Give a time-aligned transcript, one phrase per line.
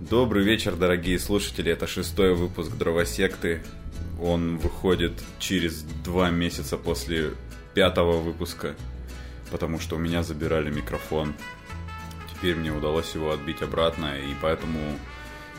[0.00, 1.72] Добрый вечер, дорогие слушатели.
[1.72, 3.62] Это шестой выпуск Дровосекты.
[4.20, 7.32] Он выходит через два месяца после
[7.74, 8.74] пятого выпуска,
[9.50, 11.34] потому что у меня забирали микрофон.
[12.32, 14.98] Теперь мне удалось его отбить обратно, и поэтому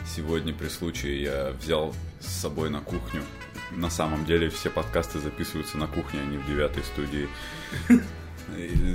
[0.06, 3.22] сегодня при случае я взял с собой на кухню.
[3.70, 7.28] На самом деле все подкасты записываются на кухне, а не в девятой студии.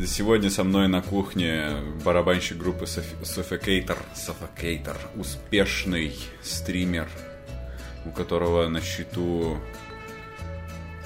[0.06, 1.70] Сегодня со мной на кухне
[2.04, 7.08] барабанщик группы Suffocator, Suffocator, успешный стример,
[8.06, 9.58] у которого на счету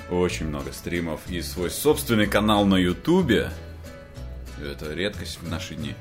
[0.10, 3.52] очень много стримов и свой собственный канал на Ютубе.
[4.62, 5.96] Это редкость в наши дни.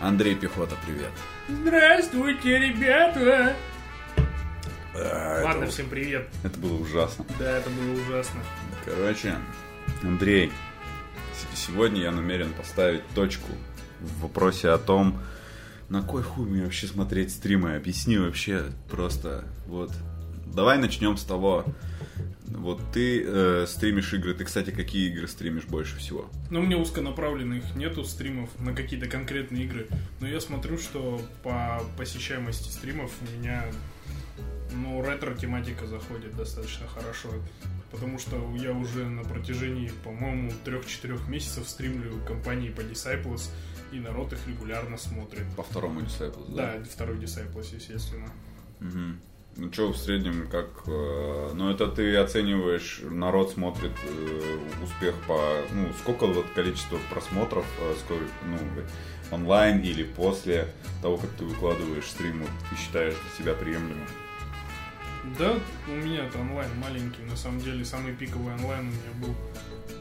[0.00, 1.10] Андрей Пехота, привет.
[1.48, 3.54] Здравствуйте, ребята!
[4.96, 6.28] А, Ладно, это, всем привет.
[6.42, 7.24] это было ужасно.
[7.38, 8.40] Да, это было ужасно.
[8.84, 9.34] Короче,
[10.02, 10.52] Андрей,
[11.52, 13.48] с- сегодня я намерен поставить точку
[14.00, 15.20] в вопросе о том,
[15.88, 17.74] на кой хуй мне вообще смотреть стримы.
[17.76, 19.92] Объясни вообще просто, вот.
[20.46, 21.64] Давай начнем с того,
[22.46, 26.30] вот ты э, стримишь игры, ты, кстати, какие игры стримишь больше всего?
[26.50, 29.88] Но у меня узконаправленных нету стримов на какие-то конкретные игры.
[30.20, 33.64] Но я смотрю, что по посещаемости стримов у меня
[34.74, 37.28] ну, ретро-тематика заходит достаточно хорошо.
[37.90, 43.50] Потому что я уже на протяжении, по-моему, 3-4 месяцев стримлю компании по Disciples,
[43.92, 45.44] и народ их регулярно смотрит.
[45.56, 48.28] По второму Disciples, Да, второй Disciples, естественно.
[48.80, 49.20] Мгм.
[49.56, 50.68] Ну что, в среднем, как...
[50.86, 55.38] э, ну, это ты оцениваешь, народ смотрит э, успех по...
[55.72, 58.58] Ну, сколько вот количество просмотров, э, сколько, ну,
[59.30, 60.66] онлайн или после
[61.02, 64.08] того, как ты выкладываешь стрим, ты считаешь для себя приемлемым?
[65.38, 65.58] Да,
[65.88, 67.22] у меня это онлайн маленький.
[67.22, 69.34] На самом деле, самый пиковый онлайн у меня был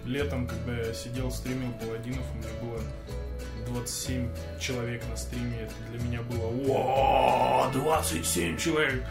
[0.06, 2.26] летом, когда я сидел, стримил паладинов.
[2.34, 2.82] У меня было
[3.68, 4.30] 27
[4.60, 5.62] человек на стриме.
[5.62, 9.04] Это для меня было «О, 27 человек!»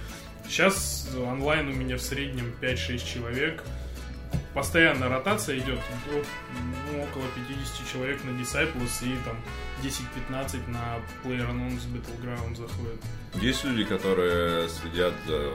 [0.48, 3.64] Сейчас онлайн у меня в среднем 5-6 человек.
[4.55, 5.79] Постоянно ротация идет.
[5.79, 6.27] От,
[6.92, 9.36] ну, около 50 человек на Disciples и там
[9.83, 13.01] 10-15 на PlayerUnknown's Battleground заходит.
[13.35, 15.52] Есть люди, которые следят за...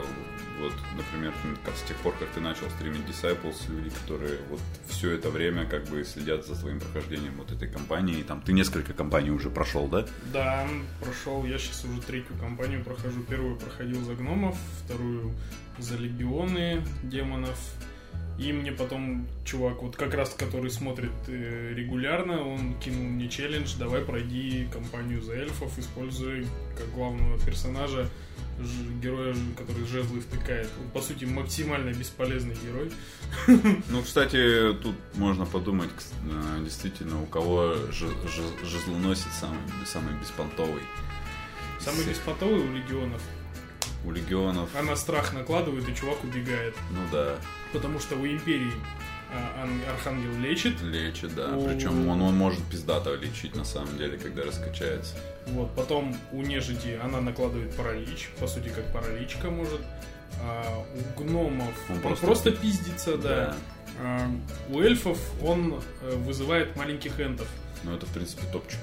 [0.60, 1.32] Вот, например,
[1.64, 5.64] как с тех пор, как ты начал стримить Disciples, люди, которые вот все это время
[5.66, 8.24] как бы следят за твоим прохождением вот этой кампании.
[8.24, 10.04] Там ты несколько компаний уже прошел, да?
[10.32, 10.66] Да,
[11.00, 11.44] прошел.
[11.44, 13.22] Я сейчас уже третью кампанию прохожу.
[13.22, 15.32] Первую проходил за гномов, вторую
[15.78, 17.56] за легионы демонов.
[18.38, 23.74] И мне потом чувак, вот как раз который смотрит э, регулярно, он кинул мне челлендж,
[23.78, 26.44] давай пройди кампанию за эльфов, используя
[26.76, 28.08] как главного персонажа
[29.02, 30.68] героя, который жезлы втыкает.
[30.80, 32.92] Он, по сути, максимально бесполезный герой.
[33.88, 35.90] Ну, кстати, тут можно подумать,
[36.30, 40.82] э, действительно, у кого же- же- жезлоносец самый, самый беспонтовый.
[41.80, 43.22] Самый беспонтовый у легионов.
[44.04, 46.74] У легионов, Она страх накладывает, и чувак убегает.
[46.92, 47.36] ну да,
[47.72, 48.72] Потому что у Империи
[49.30, 51.54] а, ан- Архангел лечит, лечит, да.
[51.54, 51.68] О.
[51.68, 55.16] Причем он, он может пиздато лечить на самом деле, когда раскачается.
[55.48, 59.80] вот, потом у нежити она накладывает паралич, по сути, как параличка может.
[60.40, 63.56] А у гномов Он просто просто, пи- пиздится, да.
[64.00, 64.30] А
[64.70, 67.48] у эльфов он э, вызывает маленьких энтов.
[67.82, 68.78] Ну, это, в принципе, топчик.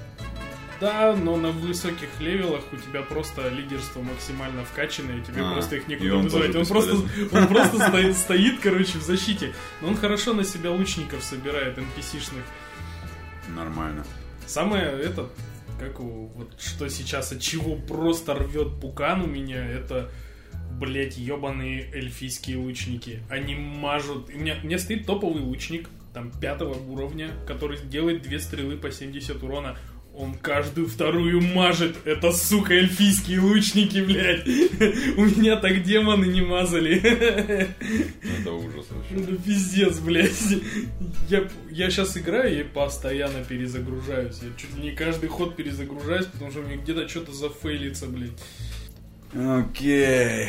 [0.79, 5.87] Да, но на высоких левелах у тебя просто лидерство максимально вкачанное, тебе А, просто их
[5.87, 6.55] некуда он вызывать.
[6.55, 6.95] Он просто,
[7.31, 9.53] он просто стоит, стоит, короче, в защите.
[9.81, 12.43] Но он хорошо на себя лучников собирает, NPC-шных.
[13.55, 14.05] Нормально.
[14.45, 15.29] Самое это,
[15.79, 20.11] как его, вот что сейчас от чего просто рвет пукан у меня, это,
[20.79, 23.23] блять, ебаные эльфийские лучники.
[23.29, 24.29] Они мажут.
[24.33, 28.91] У меня, у меня стоит топовый лучник, там, пятого уровня, который делает две стрелы по
[28.91, 29.77] 70 урона.
[30.17, 31.97] Он каждую вторую мажет.
[32.05, 34.47] Это, сука, эльфийские лучники, блядь.
[35.17, 36.95] У меня так демоны не мазали.
[36.95, 39.13] Это ужас вообще.
[39.15, 40.31] Ну пиздец, блядь.
[41.27, 44.39] Я, я сейчас играю и постоянно перезагружаюсь.
[44.41, 48.31] Я чуть ли не каждый ход перезагружаюсь, потому что мне где-то что-то зафейлится, блядь.
[49.33, 50.47] Окей.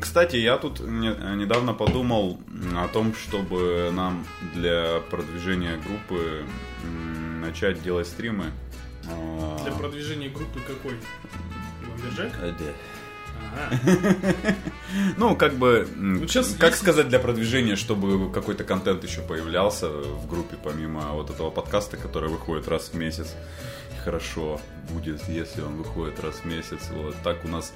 [0.00, 2.40] Кстати, я тут не- недавно подумал
[2.76, 4.24] о том, чтобы нам
[4.54, 6.44] для продвижения группы
[7.48, 8.46] начать делать стримы.
[9.10, 10.94] А, Для продвижения группы какой?
[11.88, 12.32] Ламберджек?
[12.42, 12.72] э, да.
[15.16, 19.88] Ну, как бы, Ну, щас как есть- сказать для продвижения, чтобы какой-то контент еще появлялся
[19.88, 23.34] в группе, помимо вот этого подкаста, который выходит раз в месяц.
[24.04, 24.60] Хорошо
[24.90, 26.80] будет, если он выходит раз в месяц.
[26.92, 27.72] Вот так у нас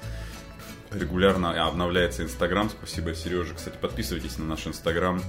[0.91, 2.69] регулярно обновляется Инстаграм.
[2.69, 3.53] Спасибо, Сереже.
[3.55, 5.21] Кстати, подписывайтесь на наш Инстаграм.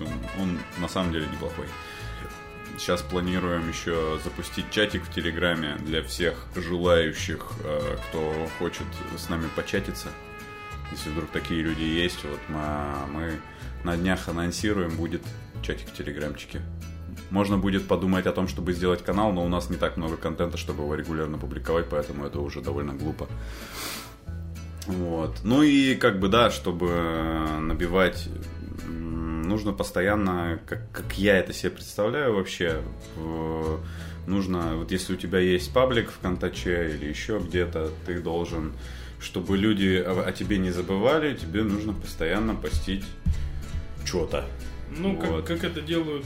[0.00, 0.08] Он,
[0.42, 1.66] он на самом деле неплохой.
[2.78, 8.86] Сейчас планируем еще запустить чатик в Телеграме для всех желающих, э, кто хочет
[9.16, 10.08] с нами початиться.
[10.92, 12.60] Если вдруг такие люди есть, вот мы,
[13.12, 13.40] мы
[13.82, 15.22] на днях анонсируем, будет
[15.62, 16.60] чатик в Телеграмчике.
[17.30, 20.58] Можно будет подумать о том, чтобы сделать канал, но у нас не так много контента,
[20.58, 23.26] чтобы его регулярно публиковать, поэтому это уже довольно глупо.
[24.86, 25.38] Вот.
[25.42, 26.86] Ну и как бы да, чтобы
[27.60, 28.28] набивать
[28.86, 32.82] нужно постоянно, как, как я это себе представляю вообще,
[33.16, 33.80] в,
[34.26, 38.72] нужно, вот если у тебя есть паблик в Контаче или еще где-то, ты должен,
[39.20, 43.04] чтобы люди о, о тебе не забывали, тебе нужно постоянно постить
[44.04, 44.44] что-то.
[44.90, 45.46] Ну, вот.
[45.46, 46.24] как, как это делают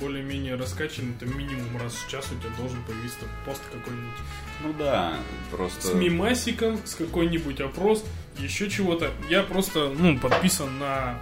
[0.00, 4.18] более-менее раскачанный, это минимум раз в час у тебя должен появиться пост какой-нибудь.
[4.62, 5.16] Ну да,
[5.50, 5.88] просто...
[5.88, 8.04] С мимасиком, с какой-нибудь опрос,
[8.38, 9.10] еще чего-то.
[9.28, 11.18] Я просто, ну, подписан на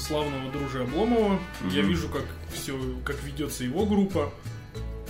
[0.00, 1.34] славного дружи Обломова.
[1.34, 1.70] Mm-hmm.
[1.70, 4.32] Я вижу, как все, как ведется его группа.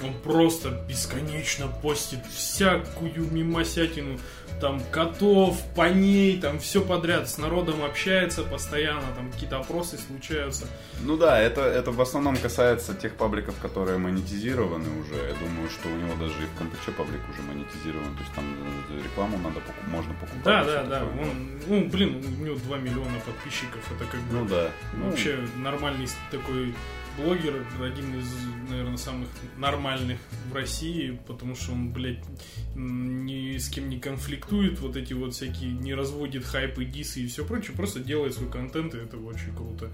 [0.03, 4.19] Он просто бесконечно постит всякую мимосятину
[4.61, 10.67] там котов, поней, там все подряд, с народом общается постоянно, там какие-то опросы случаются.
[11.03, 15.15] Ну да, это, это в основном касается тех пабликов, которые монетизированы уже.
[15.15, 18.45] Я думаю, что у него даже и в КМПЧ паблик уже монетизирован, то есть там
[19.03, 20.45] рекламу надо можно покупать.
[20.45, 21.05] Да, да, да.
[21.05, 24.71] Он, ну, блин, у него 2 миллиона подписчиков, это как бы ну, да.
[24.95, 25.63] вообще ну...
[25.63, 26.75] нормальный такой
[27.17, 28.27] блогер, один из,
[28.69, 30.19] наверное, самых нормальных
[30.51, 32.23] в России, потому что он, блядь,
[32.75, 37.45] ни с кем не конфликтует, вот эти вот всякие, не разводит хайпы, дисы и все
[37.45, 39.91] прочее, просто делает свой контент, и это очень круто.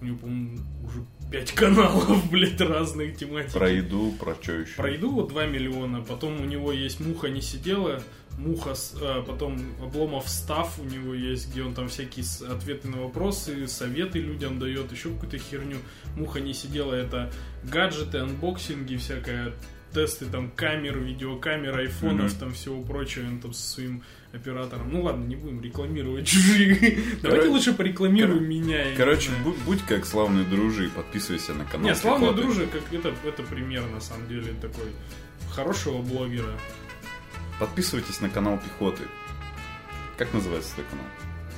[0.00, 3.52] У него, по-моему, уже пять каналов, блядь, разных тематик.
[3.52, 4.74] Про еду, про что еще?
[4.76, 8.02] Про еду вот 2 миллиона, потом у него есть «Муха не сидела»,
[8.38, 13.66] Муха, а, потом Обломов Став у него есть, где он там всякие ответы на вопросы,
[13.66, 15.78] советы людям дает, еще какую-то херню.
[16.16, 17.32] Муха не сидела, это
[17.64, 19.52] гаджеты, анбоксинги, всякое
[19.92, 22.38] тесты там камер, видеокамер, айфонов, mm-hmm.
[22.38, 24.02] там всего прочего, он там со своим
[24.32, 24.92] оператором.
[24.92, 26.98] Ну ладно, не будем рекламировать чужие.
[27.22, 28.46] Давайте лучше порекламируем Кор...
[28.46, 28.84] меня.
[28.96, 31.88] Короче, будь, будь как Славный Друже подписывайся на канал.
[31.88, 34.90] Не, Славный Друже, как это, это пример на самом деле такой
[35.50, 36.52] хорошего блогера.
[37.58, 39.04] Подписывайтесь на канал Пехоты.
[40.18, 41.06] Как называется твой канал?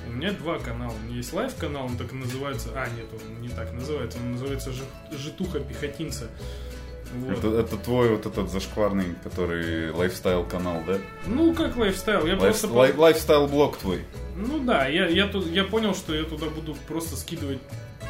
[0.08, 0.92] У меня два канала.
[0.92, 2.70] У меня есть life канал, он так и называется.
[2.74, 4.18] А, нет, он не так называется.
[4.18, 4.72] Он называется
[5.12, 6.28] Житуха Пехотинца.
[7.14, 7.38] Вот.
[7.38, 10.98] Это, это твой вот этот зашкварный, который lifestyle канал, да?
[11.26, 12.26] Ну, как lifestyle?
[12.26, 12.68] Я Life, просто...
[12.68, 14.04] Li-, lifestyle блог твой.
[14.36, 17.60] Ну да, я, я, тут, я понял, что я туда буду просто скидывать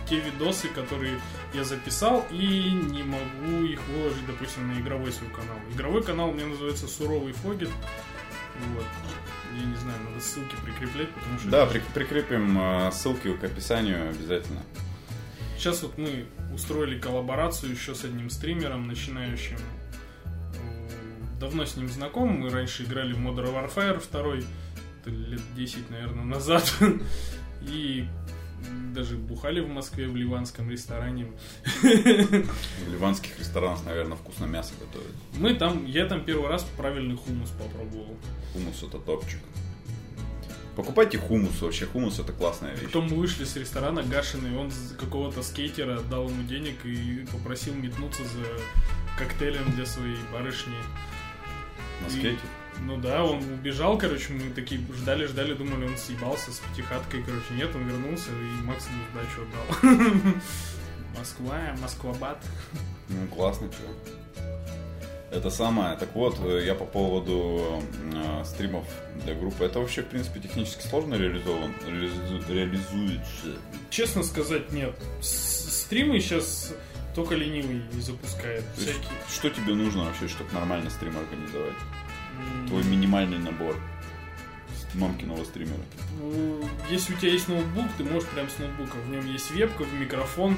[0.09, 1.21] те видосы, которые
[1.55, 5.57] я записал, и не могу их выложить, допустим, на игровой свой канал.
[5.73, 7.71] Игровой канал у меня называется Суровый Фогет.
[8.75, 8.85] Вот.
[9.59, 11.49] Я не знаю, надо ссылки прикреплять, потому что...
[11.49, 14.61] Да, при, прикрепим э, ссылки к описанию обязательно.
[15.57, 19.59] Сейчас вот мы устроили коллаборацию еще с одним стримером, начинающим.
[21.41, 24.35] Давно с ним знаком, мы раньше играли в Modern Warfare 2,
[25.07, 26.73] лет 10, наверное, назад.
[27.63, 28.07] И
[28.95, 31.27] даже бухали в Москве в ливанском ресторане.
[31.83, 35.13] В ливанских ресторанах, наверное, вкусно мясо готовят.
[35.39, 38.17] Мы там, я там первый раз правильный хумус попробовал.
[38.53, 39.41] Хумус это топчик.
[40.77, 42.85] Покупайте хумус вообще, хумус это классная вещь.
[42.85, 48.23] Потом мы вышли с ресторана Гашиный, он какого-то скейтера дал ему денег и попросил метнуться
[48.23, 50.77] за коктейлем для своей барышни.
[52.01, 52.39] На и...
[52.83, 57.55] Ну да, он убежал, короче, мы такие ждали, ждали, думали, он съебался с пятихаткой, короче,
[57.55, 60.35] нет, он вернулся и максимум сдачу отдал.
[61.19, 62.39] Москва, Москвабат.
[63.09, 63.95] Ну, классно, чего.
[65.31, 65.97] Это самое.
[65.99, 67.83] Так вот, э, я по поводу
[68.15, 68.85] э, стримов
[69.25, 69.65] для группы.
[69.65, 73.59] Это вообще, в принципе, технически сложно реализован, реализу, реализуется?
[73.91, 74.95] Честно сказать, нет.
[75.21, 76.73] С стримы сейчас
[77.15, 78.65] только ленивый запускает.
[78.77, 79.03] Всякие.
[79.29, 81.77] Что тебе нужно вообще, чтобы нормально стрим организовать?
[82.69, 83.77] Твой минимальный набор
[84.95, 85.81] мамкиного стримера?
[86.21, 88.97] Ну, если у тебя есть ноутбук, ты можешь прям с ноутбука.
[88.97, 90.57] В нем есть вебка, микрофон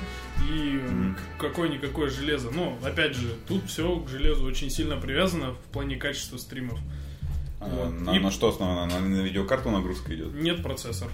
[0.49, 1.17] и mm-hmm.
[1.39, 2.51] какое-никакое железо.
[2.51, 6.79] Но, опять же, тут все к железу очень сильно привязано в плане качества стримов.
[7.61, 8.01] А, вот.
[8.01, 8.19] на, и...
[8.19, 8.87] на что основано?
[8.87, 10.33] На, на видеокарту нагрузка идет?
[10.35, 11.11] Нет, процессор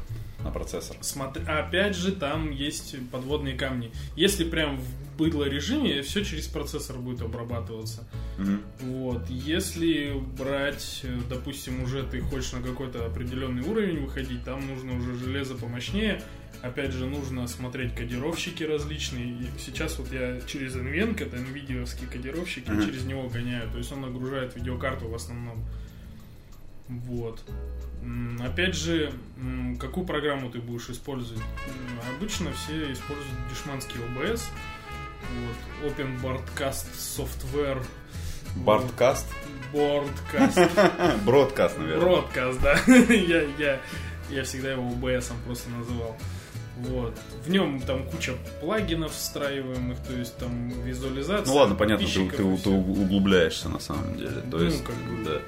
[0.46, 0.96] на процессор.
[1.00, 3.90] Смотри, опять же, там есть подводные камни.
[4.14, 8.06] Если прям в быдло режиме, все через процессор будет обрабатываться.
[8.38, 8.92] Угу.
[8.92, 9.28] Вот.
[9.28, 15.54] Если брать, допустим, уже ты хочешь на какой-то определенный уровень выходить, там нужно уже железо
[15.54, 16.22] помощнее.
[16.62, 19.26] Опять же, нужно смотреть кодировщики различные.
[19.26, 22.82] И сейчас вот я через NVENC, это NVIDIA кодировщики, угу.
[22.82, 23.70] через него гоняю.
[23.70, 25.64] То есть он нагружает видеокарту в основном.
[26.88, 27.42] Вот.
[28.40, 29.12] Опять же,
[29.80, 31.42] какую программу ты будешь использовать?
[32.16, 34.42] Обычно все используют дешманский OBS.
[35.82, 37.82] Вот, Open Broadcast Software.
[38.56, 39.26] Бардкаст?
[39.72, 41.24] Broadcast.
[41.24, 42.06] Бродкаст, наверное.
[42.06, 42.78] Broadcast, да.
[43.14, 43.80] я, я,
[44.30, 46.16] я всегда его OBS просто называл.
[46.78, 47.18] Вот.
[47.44, 51.46] В нем там куча плагинов встраиваемых, то есть там визуализация.
[51.46, 54.42] Ну ладно, понятно, ты, ты- ты углубляешься на самом деле.
[54.50, 55.24] То Ну, есть, как бы.
[55.24, 55.40] да.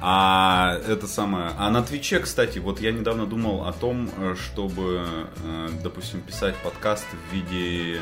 [0.00, 1.52] А это самое.
[1.56, 5.04] А на Твиче, кстати, вот я недавно думал о том, э, чтобы,
[5.42, 8.00] э, допустим, писать подкаст в виде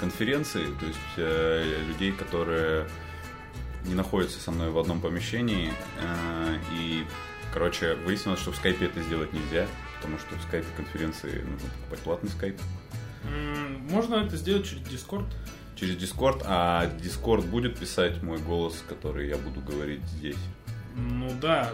[0.00, 2.88] конференции, то есть э, людей, которые
[3.84, 5.72] не находятся со мной в одном помещении.
[6.74, 7.04] И,
[7.54, 9.66] короче, выяснилось, что в скайпе это сделать нельзя,
[9.96, 12.60] потому что в скайпе конференции нужно покупать платный скайп.
[13.88, 15.26] Можно это сделать через Discord.
[15.76, 20.36] через Discord, а Discord будет писать мой голос, который я буду говорить здесь.
[20.96, 21.72] Ну да,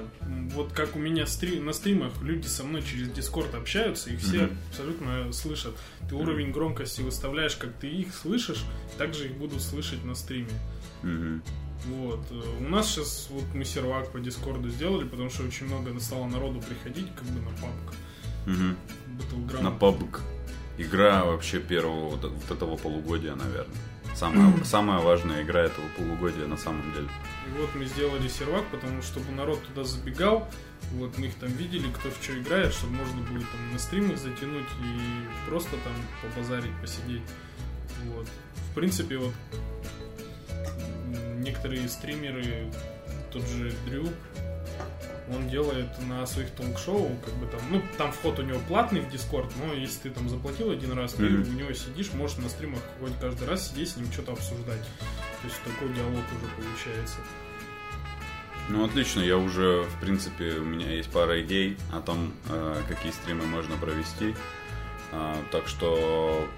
[0.52, 4.42] вот как у меня стри- на стримах люди со мной через Discord общаются, их все
[4.42, 4.56] Мгм.
[4.70, 5.74] абсолютно слышат.
[6.08, 8.64] Ты уровень громкости выставляешь, как ты их слышишь,
[8.98, 10.50] так же их будут слышать на стриме.
[11.02, 11.42] Мгм.
[11.86, 12.20] Вот.
[12.60, 16.60] У нас сейчас вот мы сервак по Дискорду сделали, потому что очень много стало народу
[16.60, 18.52] приходить, как бы на.
[18.52, 18.76] Мгм.
[19.18, 19.62] Battleground.
[19.62, 20.20] На PUBG.
[20.76, 23.76] Игра вообще первого вот этого полугодия, наверное.
[24.14, 27.08] Самая, самая важная игра этого полугодия на самом деле.
[27.46, 30.48] И вот мы сделали сервак, потому что чтобы народ туда забегал,
[30.92, 34.18] вот мы их там видели, кто в что играет, чтобы можно будет там на стримах
[34.18, 35.92] затянуть и просто там
[36.22, 37.22] побазарить, посидеть.
[38.14, 38.26] Вот.
[38.70, 39.34] В принципе, вот
[41.38, 42.70] некоторые стримеры,
[43.32, 44.08] тот же Дрю,
[45.32, 49.10] он делает на своих толк-шоу, как бы там, ну, там вход у него платный в
[49.10, 51.48] Дискорд, но если ты там заплатил один раз, ты Мгм.
[51.54, 54.82] у него сидишь, можешь на стримах хоть каждый раз сидеть с ним что-то обсуждать.
[55.42, 57.16] То есть такой диалог уже получается.
[58.68, 63.12] Ну, отлично, я уже, в принципе, у меня есть пара идей о том, э, какие
[63.12, 64.34] стримы можно провести.
[65.12, 66.48] А, так что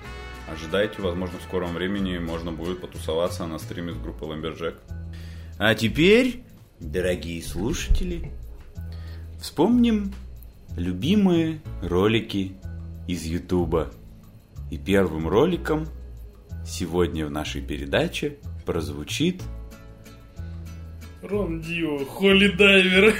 [0.48, 4.76] ожидайте, возможно, в скором времени можно будет потусоваться на стриме с группой Ламберджек.
[5.58, 6.44] А теперь,
[6.78, 8.30] дорогие слушатели,
[9.46, 10.12] вспомним
[10.76, 12.56] любимые ролики
[13.06, 13.92] из Ютуба.
[14.72, 15.86] И первым роликом
[16.66, 19.40] сегодня в нашей передаче прозвучит
[21.22, 23.14] Рон Дио, Холли Дайвер.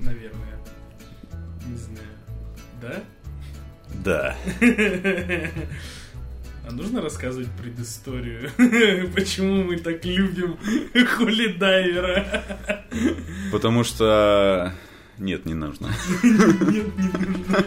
[0.00, 0.58] Наверное.
[1.68, 2.16] Не знаю.
[2.82, 3.04] Да?
[4.04, 4.36] «Да».
[6.66, 8.50] А нужно рассказывать предысторию?
[9.14, 10.56] Почему мы так любим
[11.16, 12.42] Холли Дайвера?
[13.52, 14.72] Потому что...
[15.18, 15.86] Нет, не нужно.
[16.22, 17.64] Нет, не нужно.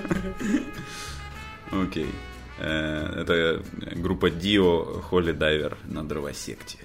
[1.71, 2.11] Окей.
[2.59, 3.63] Э, Это
[3.95, 6.79] группа Дио Холли Дайвер на дровосекте.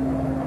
[0.00, 0.39] Holy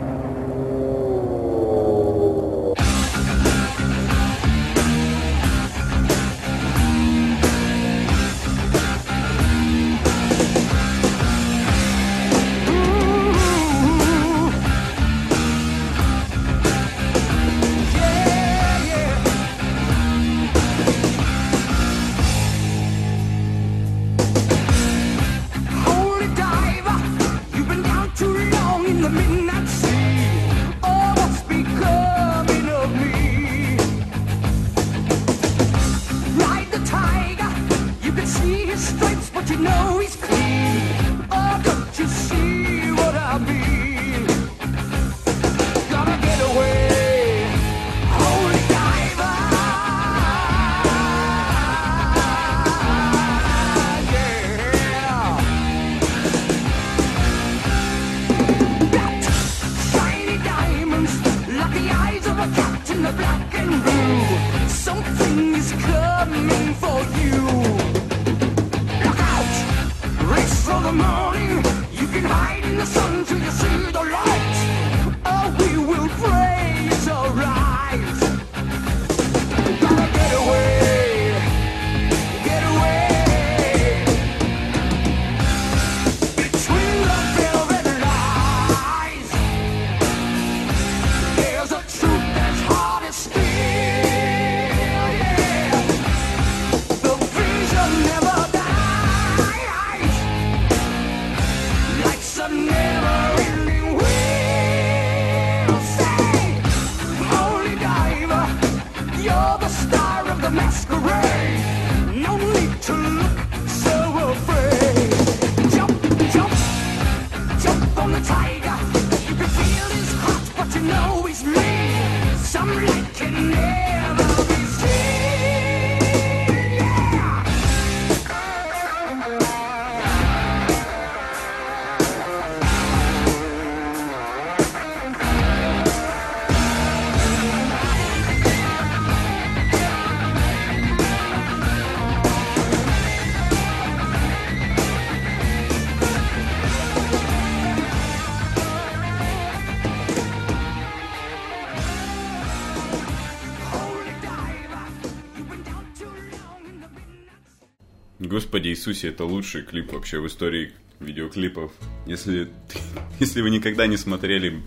[158.84, 161.72] Иисусе, это лучший клип вообще в истории видеоклипов.
[162.06, 162.52] Если,
[163.20, 164.62] если вы никогда не смотрели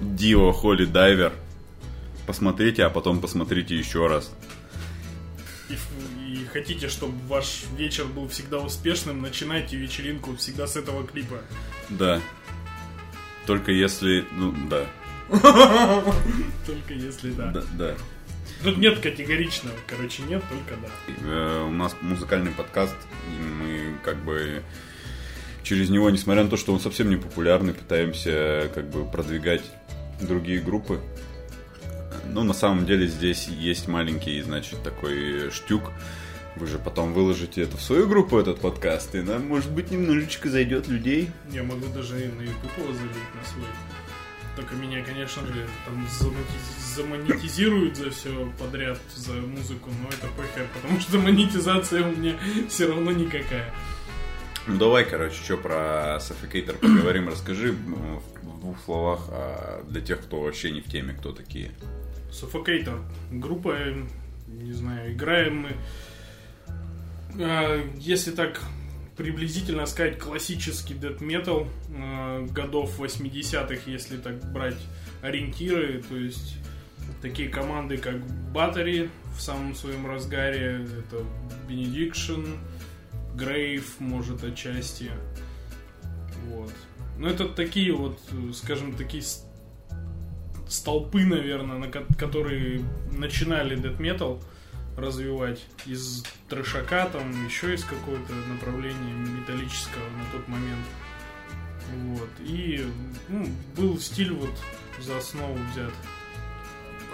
[0.00, 1.34] Дио Холли Дайвер,
[2.26, 4.34] посмотрите, а потом посмотрите еще раз.
[5.68, 5.74] И,
[6.32, 11.42] и хотите, чтобы ваш вечер был всегда успешным, начинайте вечеринку всегда с этого клипа.
[11.90, 12.22] Да.
[13.46, 14.86] Только если, ну, да.
[16.66, 17.50] Только если да.
[17.50, 17.96] Да, да.
[18.62, 20.88] Тут нет категоричного, короче, нет, только да.
[21.26, 22.96] Э, У нас музыкальный подкаст,
[23.28, 24.62] и мы как бы
[25.62, 29.62] через него, несмотря на то, что он совсем не популярный, пытаемся как бы продвигать
[30.20, 31.00] другие группы.
[32.30, 35.92] Ну, на самом деле здесь есть маленький, значит, такой штюк.
[36.56, 40.48] Вы же потом выложите это в свою группу, этот подкаст, и нам, может быть, немножечко
[40.48, 41.30] зайдет людей.
[41.50, 43.66] Я могу даже и на YouTube его залить на свой.
[44.56, 50.66] Только меня, конечно же, там замонетиз- замонетизируют за все подряд, за музыку, но это похер,
[50.72, 52.36] потому что монетизация у меня
[52.68, 53.72] все равно никакая.
[54.66, 57.28] Ну, давай, короче, что про Suffocator поговорим.
[57.28, 61.72] Расскажи в двух словах а, для тех, кто вообще не в теме, кто такие.
[62.30, 63.02] Suffocator.
[63.30, 63.76] Группа,
[64.46, 65.76] не знаю, играем мы,
[67.38, 68.60] э, если так
[69.16, 74.78] приблизительно сказать, классический death metal э, годов 80-х, если так брать
[75.22, 76.56] ориентиры, то есть
[77.22, 78.16] такие команды, как
[78.52, 81.24] Battery в самом своем разгаре, это
[81.68, 82.58] Benediction,
[83.36, 85.10] Grave, может, отчасти.
[86.48, 86.72] Вот.
[87.18, 88.18] Но это такие вот,
[88.54, 89.22] скажем, такие
[90.68, 94.42] столпы, наверное, на ко- которые начинали death metal
[94.96, 100.84] развивать из трешака, там еще из какого-то направления металлического на тот момент.
[102.06, 102.28] Вот.
[102.40, 102.86] И
[103.28, 104.50] ну, был стиль вот
[105.00, 105.92] за основу взят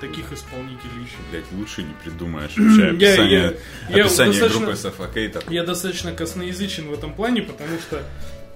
[0.01, 1.09] таких исполнителей.
[1.31, 3.57] Блять, лучше не придумаешь вообще Я- описание,
[3.89, 4.73] я- я описание достаточно- группы
[5.13, 5.45] Suffocator.
[5.53, 8.03] Я достаточно косноязычен в этом плане, потому что...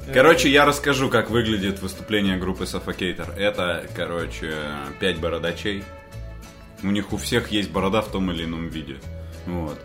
[0.06, 3.34] э, Короче, я расскажу, как выглядит выступление группы Suffocator.
[3.36, 4.54] Это, короче,
[5.00, 5.84] пять бородачей.
[6.84, 8.98] У них у всех есть борода в том или ином виде.
[9.46, 9.80] Вот.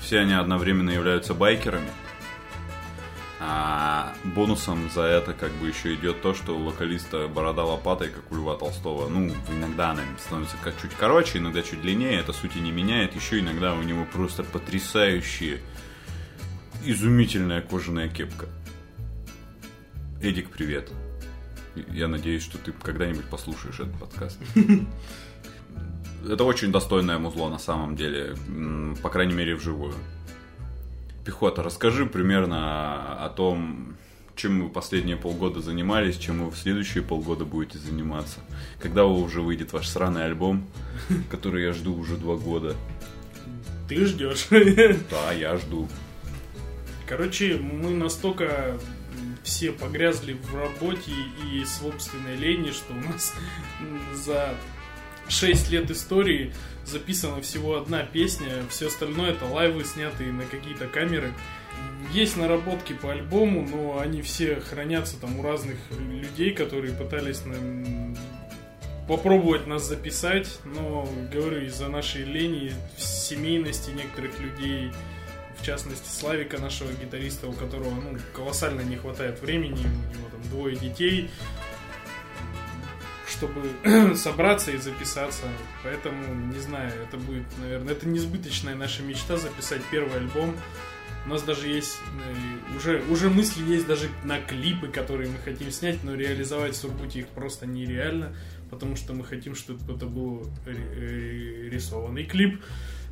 [0.00, 1.90] Все они одновременно являются байкерами.
[3.40, 8.30] А бонусом за это как бы еще идет то, что у вокалиста борода лопатой, как
[8.30, 9.08] у Льва Толстого.
[9.08, 13.16] Ну, иногда она становится как чуть короче, иногда чуть длиннее, это сути не меняет.
[13.16, 15.60] Еще иногда у него просто потрясающие,
[16.84, 18.46] изумительная кожаная кепка.
[20.22, 20.92] Эдик, привет.
[21.90, 24.38] Я надеюсь, что ты когда-нибудь послушаешь этот подкаст.
[26.28, 28.34] Это очень достойное музло на самом деле,
[29.02, 29.94] по крайней мере вживую.
[31.24, 33.96] Пехота, расскажи примерно о том,
[34.36, 38.40] чем вы последние полгода занимались, чем вы в следующие полгода будете заниматься.
[38.80, 40.66] Когда уже выйдет ваш сраный альбом,
[41.30, 42.74] который я жду уже два года.
[43.88, 44.48] Ты ждешь.
[45.10, 45.88] Да, я жду.
[47.06, 48.78] Короче, мы настолько
[49.42, 51.12] все погрязли в работе
[51.52, 53.32] и собственной лени, что у нас
[54.14, 54.54] за
[55.28, 56.52] 6 лет истории
[56.84, 61.32] записана всего одна песня, все остальное это лайвы, снятые на какие-то камеры.
[62.12, 68.16] Есть наработки по альбому, но они все хранятся там у разных людей, которые пытались нам
[69.08, 74.90] попробовать нас записать, но, говорю, из-за нашей лени, семейности некоторых людей,
[75.58, 80.42] в частности, Славика, нашего гитариста, у которого ну, колоссально не хватает времени, у него там
[80.50, 81.30] двое детей,
[83.36, 85.44] чтобы собраться и записаться.
[85.82, 90.54] Поэтому, не знаю, это будет, наверное, это несбыточная наша мечта записать первый альбом.
[91.26, 95.70] У нас даже есть э, уже, уже мысли есть даже на клипы, которые мы хотим
[95.72, 98.32] снять, но реализовать в Сургуте их просто нереально,
[98.70, 102.62] потому что мы хотим, чтобы это был э, рисованный клип.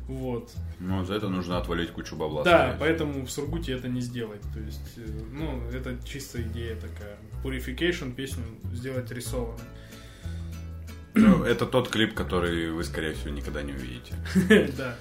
[0.07, 0.53] Вот.
[0.79, 2.43] Ну, за это нужно отвалить кучу бабла.
[2.43, 4.41] Да, скорее поэтому в Сургуте это не сделать.
[4.53, 7.17] То есть, э, ну, это чисто идея такая.
[7.43, 9.65] Purification песню сделать рисованной.
[11.15, 14.15] Ну, Это тот клип, который вы, скорее всего, никогда не увидите.
[14.77, 14.95] Да.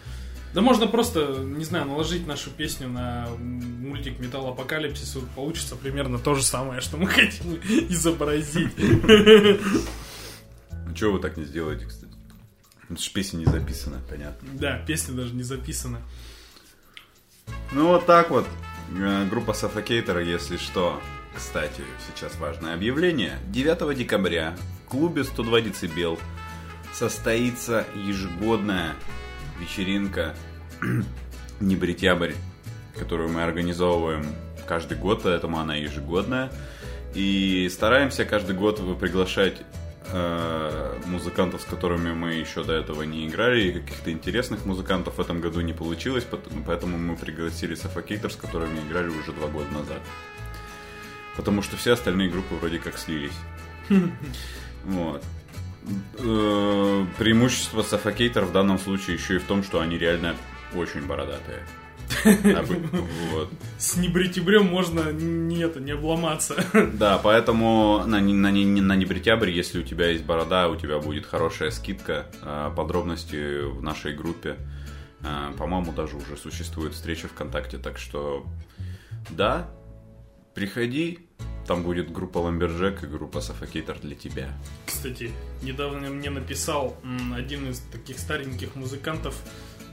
[0.55, 6.21] Да можно просто, не знаю, наложить нашу песню на мультик Металл Апокалипсис, вот получится примерно
[6.21, 7.55] то же самое, что мы хотим
[7.89, 8.71] изобразить.
[8.79, 9.59] Ну,
[10.95, 12.13] чего вы так не сделаете, кстати?
[12.89, 14.49] Это ж песня не записана, понятно.
[14.53, 16.01] Да, песня даже не записана.
[17.73, 18.47] Ну, вот так вот.
[18.97, 21.01] Э, Группа Suffocator, если что.
[21.35, 23.39] Кстати, сейчас важное объявление.
[23.49, 24.57] 9 декабря
[24.89, 26.19] клубе 102 децибел
[26.93, 28.95] состоится ежегодная
[29.61, 30.35] вечеринка
[31.61, 32.33] Небритябрь,
[32.99, 34.27] которую мы организовываем
[34.67, 36.53] каждый год, поэтому она ежегодная.
[37.15, 39.63] И стараемся каждый год приглашать
[40.09, 45.21] э, музыкантов, с которыми мы еще до этого не играли, и каких-то интересных музыкантов в
[45.21, 46.27] этом году не получилось,
[46.67, 50.01] поэтому мы пригласили Suffocator, с которыми играли уже два года назад.
[51.37, 53.39] Потому что все остальные группы вроде как слились.
[54.87, 55.23] Вот.
[56.19, 60.35] Э, Преимущество Suffocator в данном случае еще и в том, что они реально
[60.75, 61.67] очень бородатые.
[62.27, 62.63] А
[63.33, 63.51] Вот.
[63.79, 66.57] С небритебрем можно не, это, не обломаться.
[66.95, 71.27] Да, поэтому на, на, не- на небритябрь, если у тебя есть борода, у тебя будет
[71.27, 72.27] хорошая скидка.
[72.43, 74.57] А, Подробности в нашей группе.
[75.23, 78.45] А, По-моему, даже уже существует встреча ВКонтакте, так что
[79.31, 79.69] да,
[80.55, 81.21] приходи.
[81.67, 84.53] Там будет группа Ламберджек и группа Suffocator для тебя.
[84.87, 85.31] Кстати,
[85.63, 86.97] недавно мне написал
[87.35, 89.35] один из таких стареньких музыкантов.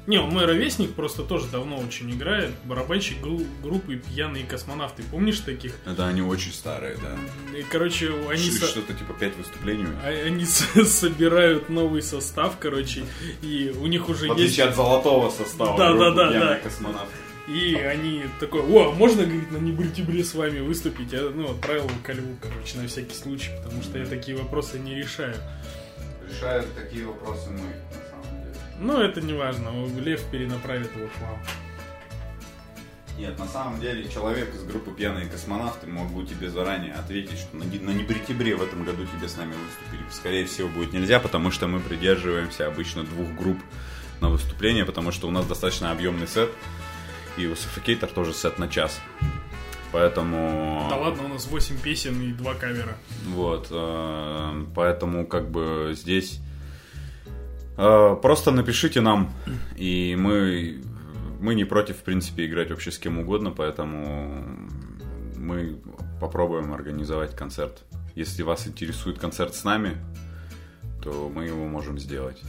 [0.07, 2.49] Не, он мой ровесник, просто тоже давно очень играет.
[2.65, 5.03] Барабанщик гру- группы «Пьяные космонавты».
[5.11, 5.75] Помнишь таких?
[5.85, 7.15] Это они очень старые, да.
[7.55, 8.41] И, короче, они...
[8.49, 9.85] Ш- со- Что-то типа 5 выступлений.
[10.03, 13.03] а- Они с- собирают новый состав, короче,
[13.43, 14.33] и у них уже В есть...
[14.33, 15.77] отличие от золотого состава.
[15.77, 16.59] Да, да, да, «Пьяные да.
[16.61, 17.13] космонавты.
[17.47, 21.11] И они такой, о, а можно, говорит, на небритебре с вами выступить?
[21.11, 24.95] Я, ну, отправил ко льву, короче, на всякий случай, потому что я такие вопросы не
[24.95, 25.35] решаю.
[26.29, 28.55] Решают такие вопросы мы, на самом деле.
[28.79, 31.39] Но это не важно, Лев перенаправит его к вам.
[33.17, 37.57] Нет, на самом деле человек из группы «Пьяные космонавты» мог бы тебе заранее ответить, что
[37.57, 40.09] на, на небритебре в этом году тебе с нами выступили.
[40.11, 43.59] Скорее всего, будет нельзя, потому что мы придерживаемся обычно двух групп
[44.21, 46.49] на выступление, потому что у нас достаточно объемный сет,
[47.37, 48.99] и у Suffocator тоже сет на час.
[49.91, 50.87] Поэтому...
[50.89, 52.95] Да ладно, у нас 8 песен и 2 кавера.
[53.27, 56.39] Вот, э, поэтому как бы здесь
[57.77, 59.33] э, просто напишите нам,
[59.75, 60.81] и мы
[61.41, 64.45] мы не против, в принципе, играть вообще с кем угодно, поэтому
[65.35, 65.75] мы
[66.19, 67.81] попробуем организовать концерт.
[68.13, 69.97] Если вас интересует концерт с нами,
[71.03, 72.39] то мы его можем сделать.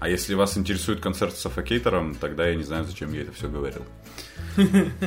[0.00, 3.48] А если вас интересует концерт с Suffocator, тогда я не знаю, зачем я это все
[3.48, 3.84] говорил.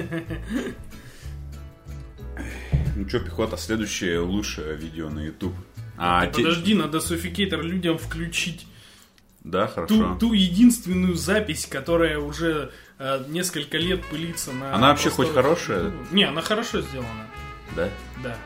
[2.95, 5.53] Ну что, пехота, следующее лучшее видео на YouTube.
[5.97, 8.65] А, те- Подожди, надо Суфикейтор людям включить
[9.43, 10.17] Да, ту, хорошо.
[10.19, 14.75] ту единственную запись, которая уже э, несколько лет пылится на...
[14.75, 15.85] Она вообще хоть хорошая?
[15.85, 16.11] YouTube.
[16.11, 17.27] Не, она хорошо сделана,
[17.75, 17.89] Да?
[18.23, 18.37] да.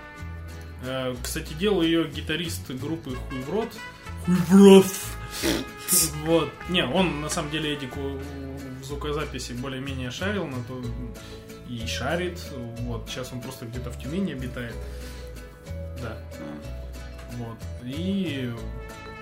[0.84, 3.70] Э, кстати, делал ее гитарист группы Хуй в рот.
[4.26, 4.86] Хуй в рот!
[6.26, 6.50] Вот.
[6.70, 7.96] Не, он на самом деле Эдик
[8.86, 10.82] в звукозаписи более-менее шарил на то
[11.68, 12.40] и шарит.
[12.82, 13.10] Вот.
[13.10, 14.76] Сейчас он просто где-то в Тюмени обитает.
[16.02, 16.18] Да.
[17.34, 17.58] Вот.
[17.84, 18.54] И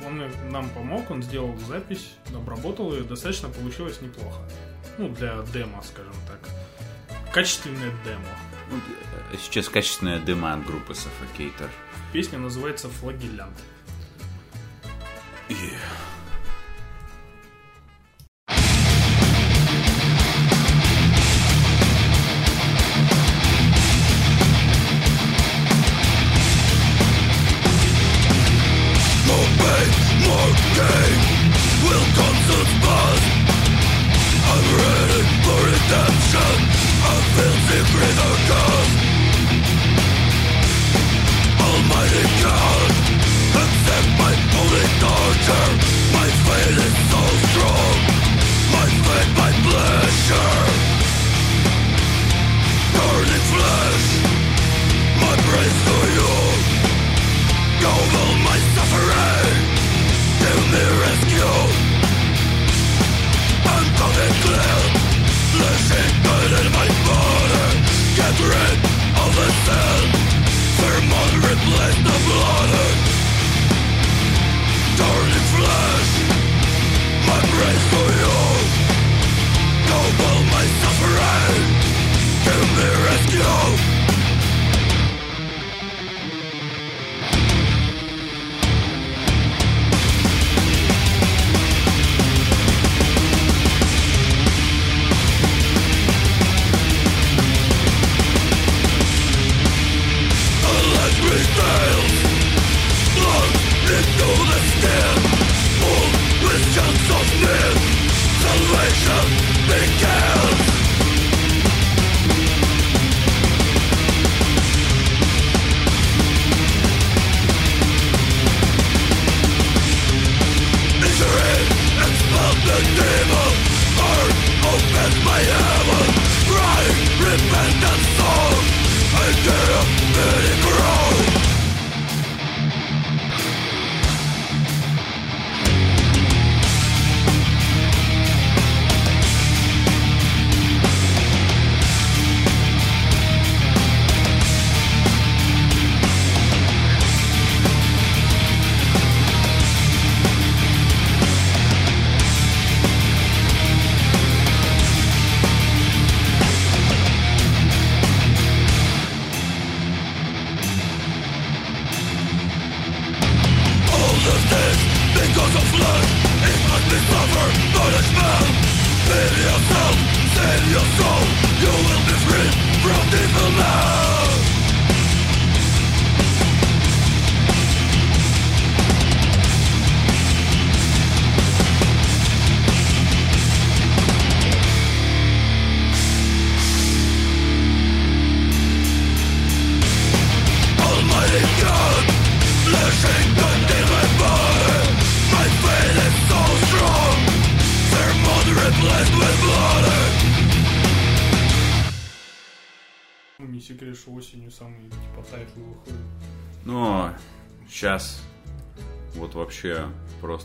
[0.05, 0.21] он
[0.51, 4.41] нам помог, он сделал запись, обработал ее, достаточно получилось неплохо.
[4.97, 6.39] Ну, для демо, скажем так.
[7.33, 8.27] Качественное демо.
[9.31, 11.69] Э, Сейчас качественная дыма от группы Suffocator.
[12.11, 13.57] Песня называется «Флагелянт».
[15.49, 15.57] More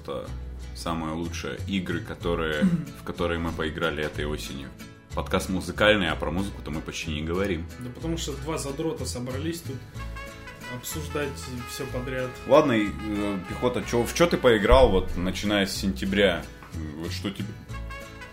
[0.08, 0.30] просто
[0.74, 2.64] самые лучшие игры, которые,
[3.00, 4.70] в которые мы поиграли этой осенью.
[5.14, 7.66] Подкаст музыкальный, а про музыку-то мы почти не говорим.
[7.80, 9.76] Да потому что два задрота собрались тут
[10.76, 11.28] обсуждать
[11.70, 12.30] все подряд.
[12.46, 16.42] Ладно, и, э, пехота, чё, в что ты поиграл вот начиная с сентября?
[16.98, 17.48] Вот что тебе...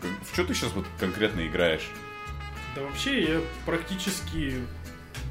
[0.02, 1.90] В что ты сейчас вот конкретно играешь?
[2.76, 4.60] Да вообще я практически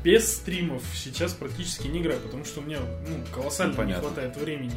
[0.04, 4.02] без стримов сейчас практически не играю, потому что у меня ну, колоссально понятно.
[4.02, 4.74] не хватает времени.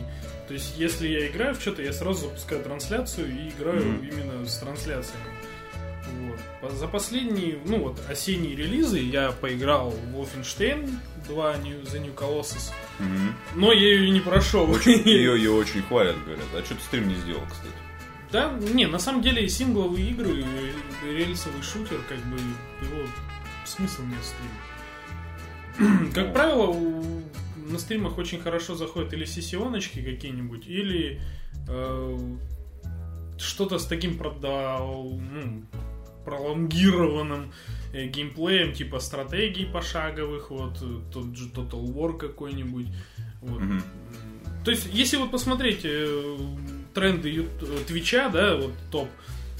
[0.48, 4.08] То есть, если я играю в что-то, я сразу запускаю трансляцию и играю Мгм.
[4.08, 5.26] именно с трансляциями.
[6.62, 6.72] Вот.
[6.72, 10.90] За последние, ну вот, осенние релизы я поиграл в Wolfenstein
[11.28, 13.36] 2 New, The New Colossus, Мгм.
[13.56, 14.74] но я ее не прошел.
[14.86, 16.46] Ее, ее очень хвалят, говорят.
[16.56, 17.74] А что ты стрим не сделал, кстати?
[18.32, 20.46] Да, не, на самом деле сингловые игры,
[21.06, 22.38] рельсовый шутер, как бы
[22.86, 23.06] его
[23.66, 24.52] смысл нет стрима.
[26.14, 27.24] Как правило, у-
[27.70, 31.22] на стримах очень хорошо заходят или сессионочки какие-нибудь, или
[31.68, 32.18] э,
[33.38, 35.64] что-то с таким продал, ну,
[36.26, 37.52] пролонгированным
[37.94, 42.88] э, геймплеем, типа стратегий пошаговых, вот э, тот же Total War какой-нибудь.
[43.42, 43.62] Вот.
[43.62, 43.84] Мгм.
[44.64, 46.38] То есть, если вот посмотреть э,
[46.94, 49.10] тренды э, Твича, да, вот топ,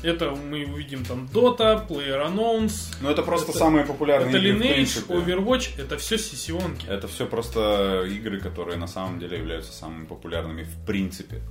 [0.04, 5.08] это мы увидим там Dota, PlayerUnknown's, Ну, это просто Это- самые популярные это игры, Lineage.
[5.08, 6.86] Overwatch, это все сессионки.
[6.88, 11.42] Это все просто игры, которые на самом деле являются самыми популярными в принципе.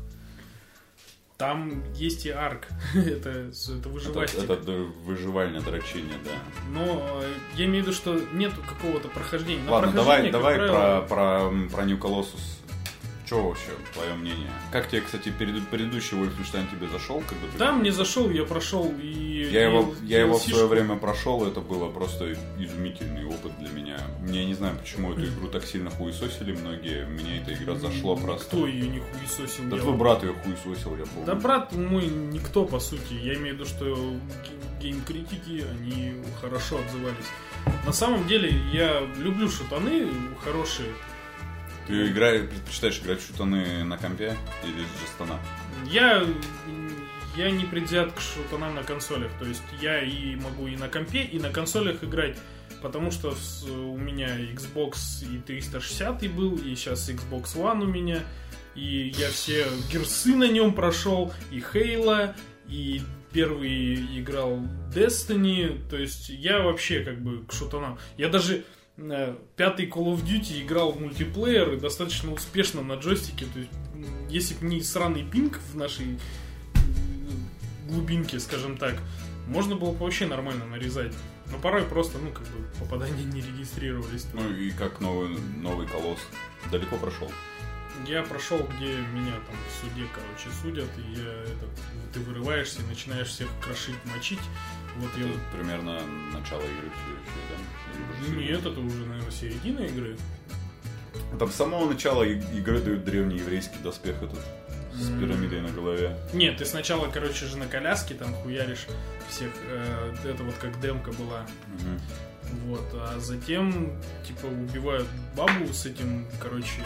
[1.38, 4.44] Там есть и арк, это, это Это, выживастик.
[4.44, 4.72] это д-
[5.04, 6.30] выживальное дрочение, да.
[6.72, 9.68] Но э, я имею в виду, что нету какого-то прохождения.
[9.68, 12.40] Ладно, давай, давай правило, про, про, про New Colossus.
[13.26, 14.48] Что вообще, твое мнение?
[14.70, 17.20] Как тебе, кстати, перед, предыдущий Wolfenstein тебе зашел?
[17.28, 19.48] Как бы ты- Да, мне зашел, я прошел и...
[19.50, 23.68] Я его, и я его в свое время прошел, это было просто изумительный опыт для
[23.70, 23.98] меня.
[24.28, 27.04] Я не знаю, почему эту игру так сильно хуесосили многие.
[27.06, 28.46] Мне эта игра зашло просто.
[28.46, 29.64] Кто ее не хуесосил?
[29.68, 31.26] Да Я твой брат ее хуесосил, я помню.
[31.26, 33.12] Да брат мой никто, по сути.
[33.14, 37.26] Я имею в виду, что ге- гейм-критики, они хорошо отзывались.
[37.84, 40.08] На самом деле, я люблю шутаны
[40.44, 40.88] хорошие.
[41.86, 45.38] Ты играешь, предпочитаешь играть в шутаны на компе или с джастана?
[45.88, 46.24] Я,
[47.36, 49.30] я не предвзят к шутанам на консолях.
[49.38, 52.36] То есть я и могу и на компе, и на консолях играть.
[52.82, 53.34] Потому что
[53.70, 58.20] у меня Xbox и 360 был, и сейчас Xbox One у меня.
[58.74, 62.34] И я все герсы на нем прошел, и Halo,
[62.68, 63.00] и
[63.32, 64.60] первый играл
[64.94, 65.88] Destiny.
[65.88, 67.98] То есть я вообще как бы к шутанам.
[68.18, 68.64] Я даже
[68.96, 73.46] пятый Call of Duty играл в мультиплеер и достаточно успешно на джойстике.
[73.46, 73.70] То есть,
[74.30, 76.18] если бы не сраный пинг в нашей м,
[77.88, 78.96] глубинке, скажем так,
[79.46, 81.14] можно было бы вообще нормально нарезать.
[81.50, 84.26] Но порой просто, ну, как бы, попадания не регистрировались.
[84.32, 86.18] Ну и как новый, новый колосс.
[86.72, 87.30] Далеко прошел.
[88.06, 91.66] Я прошел, где меня там в суде, короче, судят, и я это,
[92.12, 94.40] ты вырываешься и начинаешь всех крошить, мочить.
[94.96, 95.28] Вот я...
[95.28, 96.00] Это примерно
[96.32, 97.85] начало игры все еще, да?
[98.28, 100.16] Или уже Нет, это уже, наверное, середина игры.
[101.38, 104.40] Там с самого начала игры дают древний еврейский доспех этот
[104.94, 106.16] с пирамидой на голове.
[106.32, 108.86] Нет, ты сначала, короче же, на коляске там хуяришь
[109.28, 109.50] всех.
[109.68, 111.46] э, это вот как демка была.
[111.66, 112.00] Мгм.
[112.66, 113.92] Вот, а затем,
[114.26, 115.06] типа, убивают
[115.36, 116.82] бабу с этим, короче,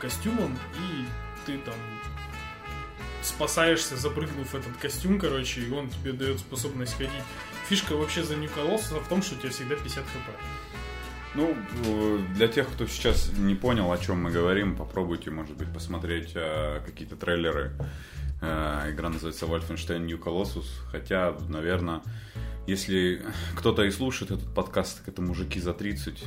[0.00, 1.04] костюмом, и
[1.44, 1.74] ты там
[3.22, 7.12] спасаешься, запрыгнув этот костюм, короче, и он тебе дает способность ходить.
[7.68, 10.30] Фишка вообще за New Colossus в том, что у тебя всегда 50 хп.
[11.34, 15.72] Ну, э, для тех, кто сейчас не понял, о чем мы говорим, попробуйте, может быть,
[15.72, 17.72] посмотреть э, какие-то трейлеры.
[18.40, 20.66] Э, игра называется Wolfenstein New Colossus.
[20.92, 22.02] Хотя, наверное,
[22.68, 23.22] если
[23.56, 26.24] кто-то и слушает этот подкаст, так это мужики за 30.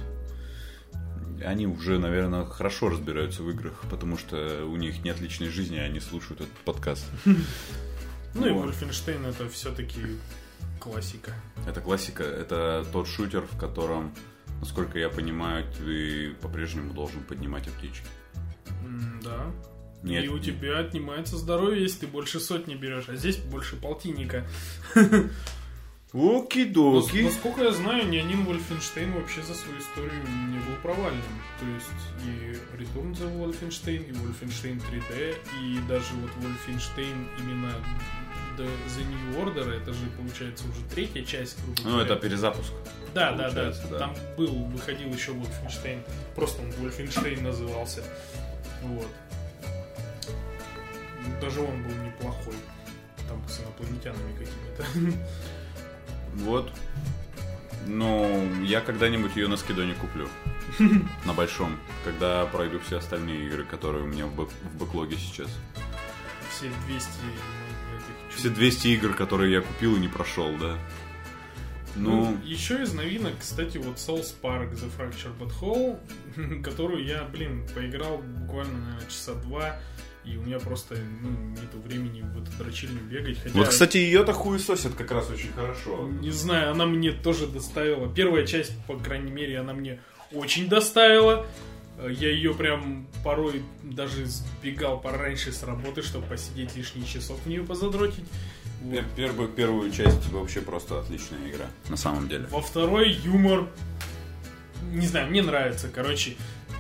[1.45, 5.79] Они уже, наверное, хорошо разбираются в играх, потому что у них нет личной жизни, и
[5.79, 7.05] они слушают этот подкаст.
[8.35, 8.51] Ну и.
[8.51, 10.01] Wolfenstein это все-таки
[10.79, 11.33] классика.
[11.67, 14.13] Это классика, это тот шутер, в котором,
[14.59, 18.07] насколько я понимаю, ты по-прежнему должен поднимать аптечки.
[18.83, 19.51] М, Да.
[20.01, 24.47] Нет, и у тебя отнимается здоровье, если ты больше сотни берешь, а здесь больше полтинника.
[26.11, 27.21] Оки-доки.
[27.21, 31.21] Насколько я знаю, ни один Wolfenstein вообще за свою историю не был провальным.
[31.59, 37.73] То есть и Return the Wolfenstein, и Wolfenstein 3D, и даже вот Wolfenstein именно
[38.59, 42.73] The, The New Order, это же получается уже третья часть, грубо Ну, это перезапуск.
[43.13, 43.97] Да, да, да, да.
[43.97, 46.01] Там был, выходил еще Wolfenstein.
[46.35, 48.03] Просто он Wolfenstein назывался.
[48.83, 49.07] Вот.
[51.41, 52.55] Даже он был неплохой.
[53.27, 55.17] Там с инопланетянами какими-то.
[56.35, 56.71] Вот.
[57.87, 60.27] Ну, Я когда-нибудь ее на скидоне куплю.
[61.25, 61.79] На большом.
[62.03, 65.47] Когда пройду все остальные игры, которые у меня в, бэк- в бэклоге сейчас.
[66.51, 67.58] Все 200 этих
[68.39, 70.77] Все 200 игр, которые я купил и не прошел, да.
[71.97, 77.23] Ну, Ну, еще из новинок, кстати, вот Souls Park The Fractured But Whole, которую я,
[77.25, 79.77] блин, поиграл буквально, наверное, часа два,
[80.23, 83.59] и у меня просто, ну, нету времени в эту дрочильню бегать, хотя...
[83.59, 86.07] вот, кстати, ее-то хуесосят как раз очень хорошо.
[86.21, 88.07] Не знаю, она мне тоже доставила.
[88.07, 89.99] Первая часть, по крайней мере, она мне
[90.31, 91.45] очень доставила.
[91.99, 97.45] Э, Я ее прям порой даже сбегал пораньше с работы, чтобы посидеть лишние часов в
[97.47, 98.25] нее позадротить.
[98.81, 98.93] Вот.
[98.95, 101.65] Пер- Первую, первую часть вообще просто отличная игра.
[101.89, 102.45] На самом деле.
[102.49, 103.67] Во второй юмор,
[104.91, 105.89] не знаю, мне нравится.
[105.93, 106.35] Короче,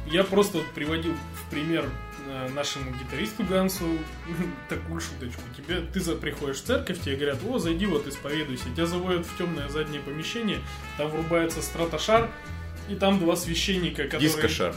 [0.09, 1.89] я просто вот приводил в пример
[2.29, 3.83] э, нашему гитаристу Гансу
[4.69, 5.41] такую шуточку.
[5.57, 8.65] Тебе, ты за, приходишь в церковь, тебе говорят, о, зайди вот исповедуйся.
[8.73, 10.59] Тебя заводят в темное заднее помещение,
[10.97, 12.29] там врубается стратошар,
[12.89, 14.29] и там два священника, которые...
[14.29, 14.73] Дискошар.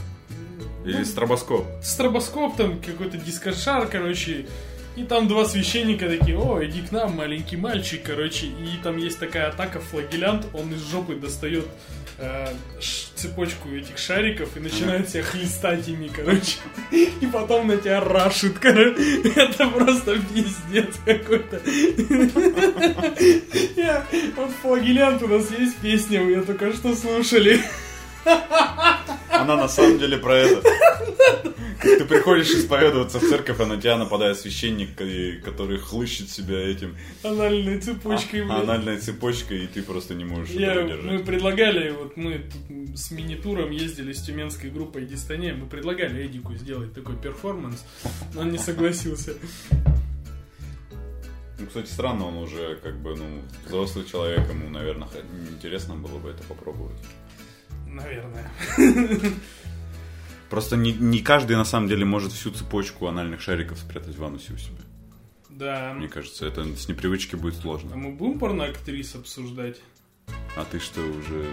[0.85, 1.67] Или стробоскоп.
[1.83, 4.47] Стробоскоп, там какой-то дискошар, короче.
[4.95, 8.47] И там два священника такие, о, иди к нам, маленький мальчик, короче.
[8.47, 11.65] И там есть такая атака, флагелянт, он из жопы достает
[12.19, 12.49] э,
[13.15, 16.57] цепочку этих шариков и начинает тебя хлестать ими, короче.
[16.91, 19.23] И потом на тебя рашит, короче.
[19.35, 21.63] Это просто пиздец какой-то.
[23.77, 24.05] Я-
[24.37, 27.61] Вот флагелянт у нас есть песня, вы ее только что слушали.
[29.33, 30.63] Она на самом деле про это.
[31.79, 34.95] Как ты приходишь исповедоваться в церковь, а на тебя нападает священник,
[35.45, 38.63] который хлыщет себя этим Анальной цепочкой, блядь.
[38.63, 41.27] анальной цепочкой, и ты просто не можешь Я, это мы удержать.
[41.27, 42.45] предлагали, вот мы
[42.95, 47.85] с мини-туром ездили с тюменской группой Дистане, мы предлагали Эдику сделать такой перформанс,
[48.35, 49.35] но он не согласился.
[51.59, 55.09] Ну, кстати, странно, он уже как бы, ну, взрослый человек, ему, наверное,
[55.51, 56.97] интересно было бы это попробовать.
[57.93, 58.51] Наверное.
[60.51, 64.53] Просто не, не каждый на самом деле может всю цепочку анальных шариков спрятать в анусе
[64.53, 64.81] у себя.
[65.49, 65.93] Да.
[65.97, 67.97] Мне кажется, это с непривычки будет А сложно.
[67.97, 69.77] мы будем порноактрис обсуждать?
[70.57, 71.47] А ты что, уже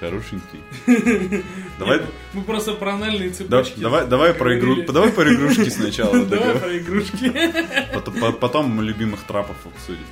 [0.00, 0.60] хорошенький?
[1.78, 3.78] Давай, Мы просто про анальные цепочки.
[3.80, 6.24] давай, давай про игру, давай про игрушки сначала.
[6.26, 7.32] Давай про игрушки.
[7.94, 10.06] Потом, по- потом мы любимых трапов обсудим.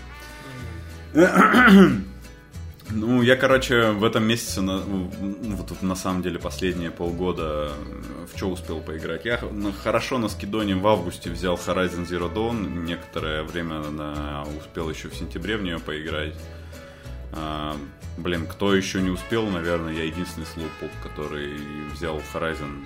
[2.90, 7.72] Ну, я, короче, в этом месяце, на, в- вот тут, на самом деле, последние полгода
[7.72, 9.25] э, в что успел поиграть?
[9.25, 14.88] Я на- хорошо на скидоне в августе взял Horizon Zero Dawn, некоторое время на, успел
[14.88, 16.35] еще в сентябре в нее поиграть.
[17.33, 17.77] А,
[18.17, 21.54] блин, кто еще не успел, наверное, я единственный слоупок, который
[21.92, 22.85] взял Horizon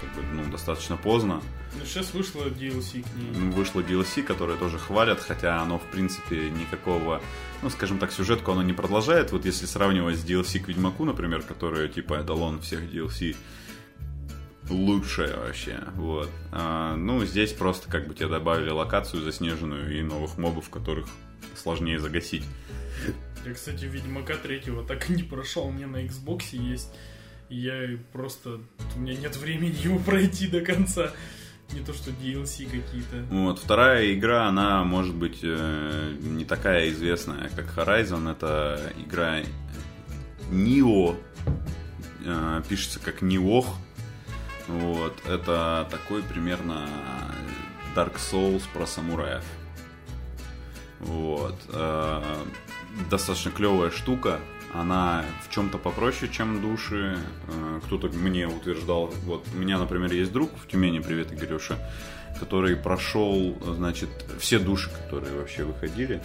[0.00, 1.42] как бы, ну, достаточно поздно.
[1.78, 3.30] Ну, сейчас вышло DLC к ней.
[3.34, 7.20] Ну, вышло DLC, которое тоже хвалят, хотя оно, в принципе, никакого,
[7.62, 9.32] ну, скажем так, сюжетку оно не продолжает.
[9.32, 13.36] Вот если сравнивать с DLC к Ведьмаку, например, которое, типа, эталон всех DLC,
[14.70, 16.30] лучшее вообще, вот.
[16.52, 21.06] А, ну, здесь просто, как бы, тебе добавили локацию заснеженную и новых мобов, которых
[21.56, 22.44] сложнее загасить.
[23.44, 25.70] Я, кстати, Ведьмака третьего так и не прошел.
[25.70, 26.90] Меня на Xbox есть.
[27.48, 28.60] Я просто...
[28.96, 31.12] У меня нет времени его пройти до конца.
[31.72, 33.24] Не то, что DLC какие-то.
[33.30, 38.30] Вот, вторая игра, она может быть э, не такая известная, как Horizon.
[38.30, 39.40] Это игра
[40.50, 41.16] Нио.
[42.24, 43.66] Э, пишется как Ниох.
[44.66, 46.88] Вот, это такой примерно
[47.94, 49.44] Dark Souls про самураев.
[51.00, 51.56] Вот.
[51.68, 52.44] э,
[53.10, 54.40] достаточно клевая штука.
[54.74, 57.18] Она в чем-то попроще, чем души.
[57.48, 61.78] Э, Кто-то мне утверждал, вот у меня, например, есть друг в Тюмени, привет, Игорюша,
[62.38, 66.22] который прошел, значит, все души, которые вообще выходили.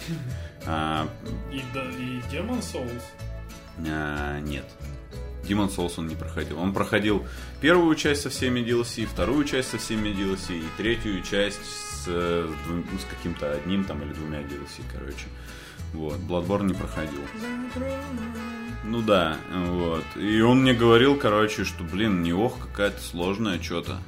[0.66, 1.08] А,
[1.52, 3.02] И, да, и Demon Souls.
[3.88, 4.64] а, нет.
[5.44, 6.58] Demon Souls он не проходил.
[6.58, 7.26] Он проходил
[7.60, 12.48] первую часть со всеми DLC, вторую часть со всеми DLC и третью часть с, э,
[12.98, 15.26] с каким-то одним там или двумя DLC, короче.
[15.94, 16.18] Вот.
[16.18, 17.20] Bloodborne не проходил.
[18.84, 20.04] Ну да, вот.
[20.16, 23.98] И он мне говорил, короче, что, блин, не ох, какая-то сложная что-то.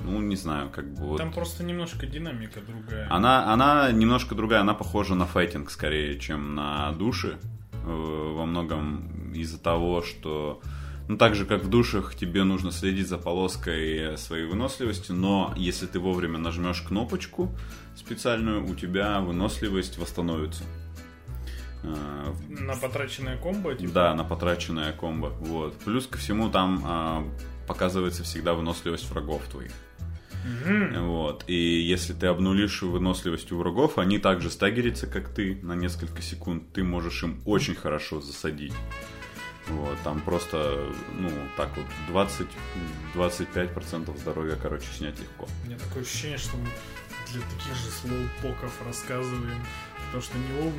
[0.00, 1.18] Ну, не знаю, как бы вот.
[1.18, 3.06] Там просто немножко динамика другая.
[3.10, 7.38] Она, она немножко другая, она похожа на файтинг скорее, чем на души.
[7.72, 10.60] э, Во многом из-за того, что...
[11.06, 15.86] Ну, так же, как в душах, тебе нужно следить за полоской своей выносливости, но если
[15.86, 17.50] ты вовремя нажмешь кнопочку
[17.94, 20.64] специальную, у тебя выносливость восстановится.
[21.84, 23.92] Э, На потраченное комбо, типа.
[23.92, 25.28] да, на потраченное комбо.
[25.40, 25.76] Вот.
[25.80, 27.24] Плюс ко всему там а,
[27.66, 29.72] показывается всегда выносливость врагов твоих.
[30.98, 31.44] Вот.
[31.46, 36.64] И если ты обнулишь выносливость у врагов, они также стагерятся, как ты, на несколько секунд.
[36.74, 38.74] Ты можешь им очень хорошо засадить.
[39.68, 41.86] Вот, там просто, ну, так вот,
[43.14, 45.48] 20-25% здоровья, короче, снять легко.
[45.62, 46.68] У меня такое ощущение, что мы
[47.32, 49.64] для таких же слоупоков рассказываем.
[50.14, 50.72] Потому что него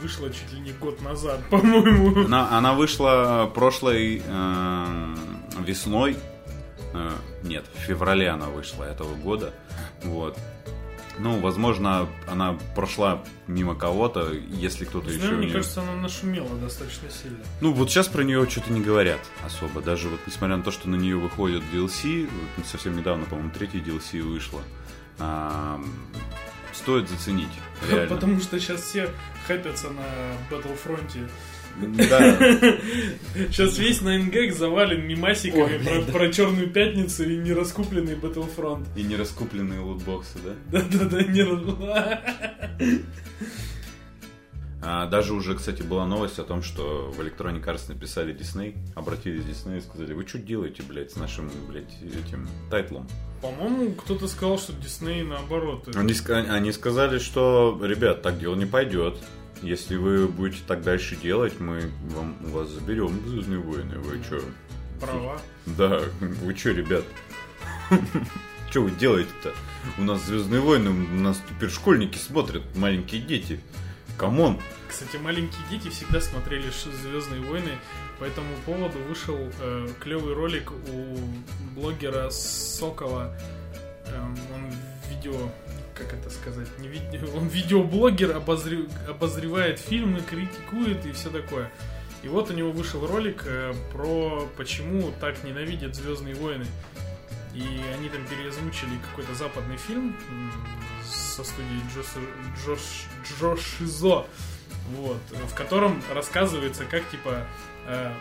[0.00, 2.24] вышло чуть ли не год назад, по-моему.
[2.24, 5.14] Она, она вышла прошлой э,
[5.62, 6.16] весной.
[6.94, 7.10] Э,
[7.42, 9.52] нет, в феврале она вышла этого года.
[10.04, 10.38] Вот.
[11.18, 15.32] Ну, возможно, она прошла мимо кого-то, если кто-то еще...
[15.32, 17.40] Мне неё- кажется, она нашумела достаточно сильно.
[17.60, 19.82] Ну, вот сейчас про нее что-то не говорят особо.
[19.82, 22.26] Даже вот несмотря на то, что на нее выходит DLC,
[22.56, 24.62] вот совсем недавно, по-моему, третий DLC вышло.
[25.18, 25.78] а,
[26.78, 27.48] стоит заценить.
[27.90, 28.14] Реально.
[28.14, 29.10] Потому что сейчас все
[29.46, 30.02] хэпятся на
[30.50, 31.28] Battlefront.
[31.80, 32.18] Да.
[33.52, 36.12] Сейчас весь 9gag завален мимасиками Ой, про, да.
[36.12, 38.84] про Черную Пятницу и нераскупленный Battlefront.
[38.96, 40.54] И не раскупленные лутбоксы, да?
[40.80, 41.42] Да-да-да, не
[44.80, 49.42] А, даже уже, кстати, была новость о том, что в Electronic Arts написали Disney, обратились
[49.42, 53.08] в Disney и сказали, вы что делаете, блядь, с нашим, блядь, этим тайтлом?
[53.42, 55.88] По-моему, кто-то сказал, что Дисней наоборот.
[55.96, 59.18] Они, ска- они сказали, что, ребят, так дело не пойдет.
[59.62, 63.98] Если вы будете так дальше делать, мы вам, вас заберем Звездные войны.
[63.98, 64.40] Вы что?
[65.00, 65.40] Права.
[65.66, 67.04] Да, вы что, ребят?
[68.70, 69.54] Что вы делаете-то?
[69.96, 73.60] У нас Звездные войны, у нас теперь школьники смотрят, маленькие дети.
[74.18, 74.58] Come on.
[74.88, 77.78] Кстати, маленькие дети всегда смотрели Звездные войны.
[78.18, 81.16] По этому поводу вышел э, клевый ролик у
[81.76, 83.32] блогера Сокола.
[84.06, 84.72] Эм, он
[85.08, 85.48] видео,
[85.94, 91.70] как это сказать, не видео, он видеоблогер обозре- обозревает фильмы, критикует и все такое.
[92.24, 96.66] И вот у него вышел ролик э, про почему так ненавидят Звездные войны.
[97.54, 97.62] И
[97.96, 100.16] они там переозвучили какой-то западный фильм
[101.44, 101.62] со
[101.94, 102.14] Джос,
[102.64, 102.80] Джош,
[103.24, 104.26] Джош Шизо,
[104.96, 107.46] вот, в котором рассказывается, как типа
[107.86, 108.12] э,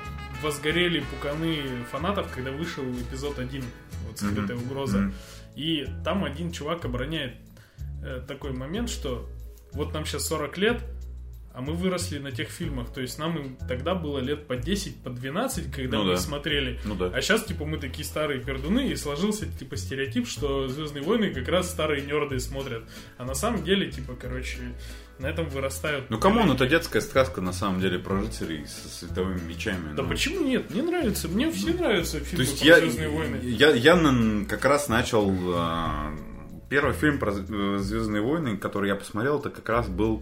[0.42, 3.64] возгорели пуканы фанатов, когда вышел эпизод 1,
[4.08, 5.00] вот скрытая угроза.
[5.00, 5.14] Мгм.
[5.56, 7.36] И там один чувак обороняет
[8.04, 9.28] э, такой момент, что
[9.74, 10.84] вот нам сейчас 40 лет,
[11.58, 12.94] а мы выросли на тех фильмах.
[12.94, 16.18] То есть нам им тогда было лет по 10, по 12, когда Ну мы да.
[16.18, 16.80] смотрели.
[16.86, 17.08] Ну да.
[17.12, 21.48] А сейчас, типа, мы такие старые пердуны, и сложился, типа, стереотип, что Звездные войны как
[21.48, 22.84] раз старые нерды смотрят.
[23.18, 24.60] А на самом деле, типа, короче,
[25.18, 26.12] на этом вырастают.
[26.12, 29.96] Ну, come on, это детская сказка, на самом деле, про рыцарей со световыми мечами.
[29.96, 30.10] Да ну.
[30.10, 30.70] почему нет?
[30.70, 31.28] Мне нравится.
[31.28, 33.40] Мне все нравятся То фильмы есть про я, Звездные войны.
[33.42, 35.34] я, я на- как раз начал...
[35.56, 36.14] а,
[36.70, 40.22] Первый фильм про Звездные войны, который я посмотрел, это как раз был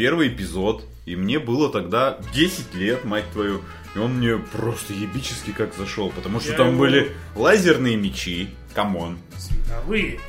[0.00, 0.84] первый эпизод.
[1.04, 3.60] И мне было тогда 10 лет, мать твою.
[3.94, 6.10] И он мне просто ебически как зашел.
[6.10, 8.48] Потому что Я там его- были лазерные мечи.
[8.74, 9.18] Come on.
[9.36, 10.20] Световые.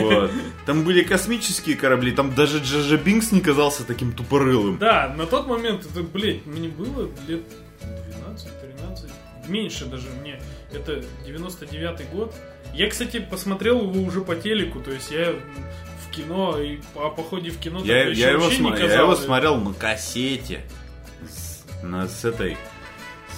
[0.00, 0.30] Вот.
[0.66, 2.12] Там были космические корабли.
[2.12, 4.78] Там даже Джа-Джа Бинкс не казался таким тупорылым.
[4.78, 7.42] Да, на тот момент, это, блядь, мне было лет
[7.82, 9.10] 12-13,
[9.48, 10.40] меньше даже мне.
[10.72, 12.34] Это 99-й год.
[12.74, 15.34] Я, кстати, посмотрел его уже по телеку, то есть я
[16.14, 20.62] кино, и по походе в кино Я, я его, сма- я его смотрел на кассете.
[21.28, 22.56] С, на, с этой...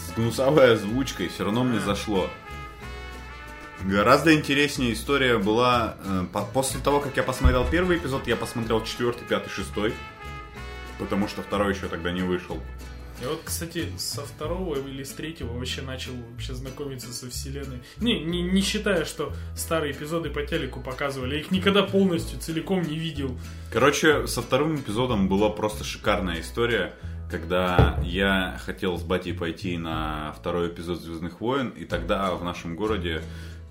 [0.08, 1.28] С гнусовой озвучкой.
[1.28, 1.80] Все равно мне А.
[1.80, 2.28] зашло.
[3.82, 5.96] Гораздо интереснее история была...
[6.04, 9.94] э, по- после того, как я посмотрел первый эпизод, я посмотрел четвертый, пятый, шестой.
[10.98, 12.62] Потому что второй еще тогда не вышел.
[13.20, 17.80] Я вот, кстати, со второго или с третьего вообще начал вообще знакомиться со вселенной.
[17.98, 21.36] Не, не, не считая, что старые эпизоды по телеку показывали.
[21.36, 23.38] Я их никогда полностью, целиком не видел.
[23.72, 26.94] Короче, со вторым эпизодом была просто шикарная история,
[27.30, 32.76] когда я хотел с батей пойти на второй эпизод Звездных войн, и тогда в нашем
[32.76, 33.22] городе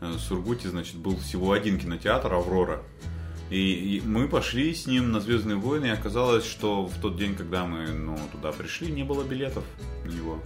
[0.01, 2.81] э, Сургуте, значит, был всего один кинотеатр Аврора.
[3.49, 7.35] И, и мы пошли с ним на Звездные войны, и оказалось, что в тот день,
[7.35, 9.63] когда мы ну, туда пришли, не было билетов
[10.03, 10.41] на него.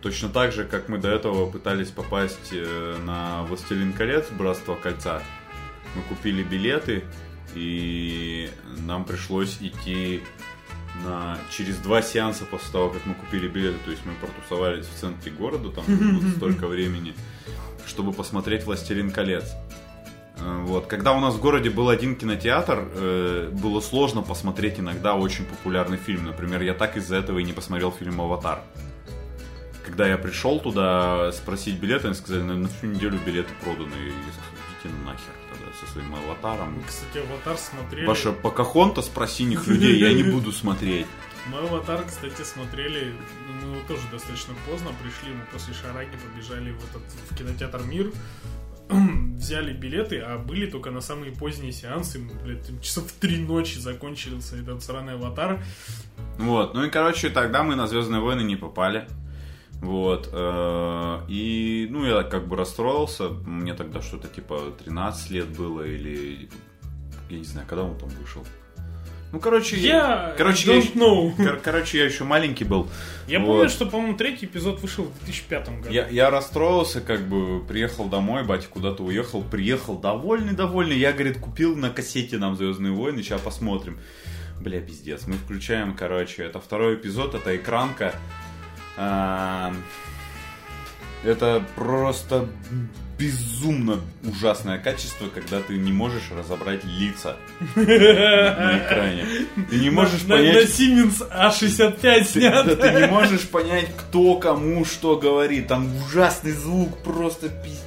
[0.00, 5.22] Точно так же, как мы до этого пытались попасть э, на Властелин колец, Братство кольца.
[5.94, 7.04] Мы купили билеты,
[7.54, 8.48] и
[8.86, 10.22] нам пришлось идти
[11.04, 13.78] на, через два сеанса после того, как мы купили билеты.
[13.84, 15.84] То есть мы протусовались в центре города, там
[16.36, 17.14] столько времени,
[17.86, 19.54] чтобы посмотреть «Властелин колец».
[20.46, 20.86] Э, Вот.
[20.86, 25.96] Когда у нас в городе был один кинотеатр, э, было сложно посмотреть иногда очень популярный
[25.98, 26.26] фильм.
[26.26, 28.60] Например, я так из-за этого и не посмотрел фильм «Аватар».
[29.84, 33.94] Когда я пришел туда спросить билеты, они сказали, на, на всю неделю билеты проданы.
[33.94, 36.74] И идите нахер тогда со своим аватаром.
[36.74, 38.06] Мы, кстати, аватар смотрели.
[38.06, 41.06] Ваша Покахонта про синих людей я не буду смотреть.
[41.52, 43.14] Мы аватар, кстати, смотрели.
[43.62, 45.32] ну, Мы тоже достаточно поздно пришли.
[45.32, 48.10] Мы после Шараги побежали в этот в кинотеатр Мир.
[49.36, 52.20] Взяли билеты, а были только на самые поздние сеансы.
[52.44, 55.62] Блядь, часов в три ночи закончился этот сраный аватар.
[56.38, 59.06] Вот, ну и, короче, тогда мы на Звездные войны не попали.
[59.80, 60.30] Вот.
[60.32, 63.28] э, И, ну, я как бы расстроился.
[63.28, 66.48] Мне тогда что-то типа 13 лет было или...
[67.28, 68.44] Я не знаю, когда он там вышел.
[69.36, 71.36] Ну, короче, Я короче, я, know.
[71.36, 72.88] кор- короче, я еще маленький был.
[73.28, 73.46] Я Вот.
[73.48, 75.90] помню, что, по-моему, третий эпизод вышел в 2005 году.
[75.90, 80.96] Я, я расстроился, как бы приехал домой, батя куда-то уехал, приехал довольный, довольный.
[80.96, 83.98] Я, говорит, купил на кассете нам Звездные войны, сейчас посмотрим.
[84.58, 85.26] Бля, пиздец.
[85.26, 88.14] Мы включаем, короче, это второй эпизод, это экранка.
[91.24, 92.48] Это просто
[93.18, 97.36] безумно ужасное качество, когда ты не можешь разобрать лица
[97.74, 99.26] на экране.
[99.70, 100.54] Ты не можешь понять...
[100.54, 102.66] на Siemens A65 Ты, снят.
[102.66, 105.68] да ты не можешь понять, кто кому что говорит.
[105.68, 107.82] Там ужасный звук, просто пиздец.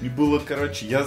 [0.00, 1.06] И было, короче, я...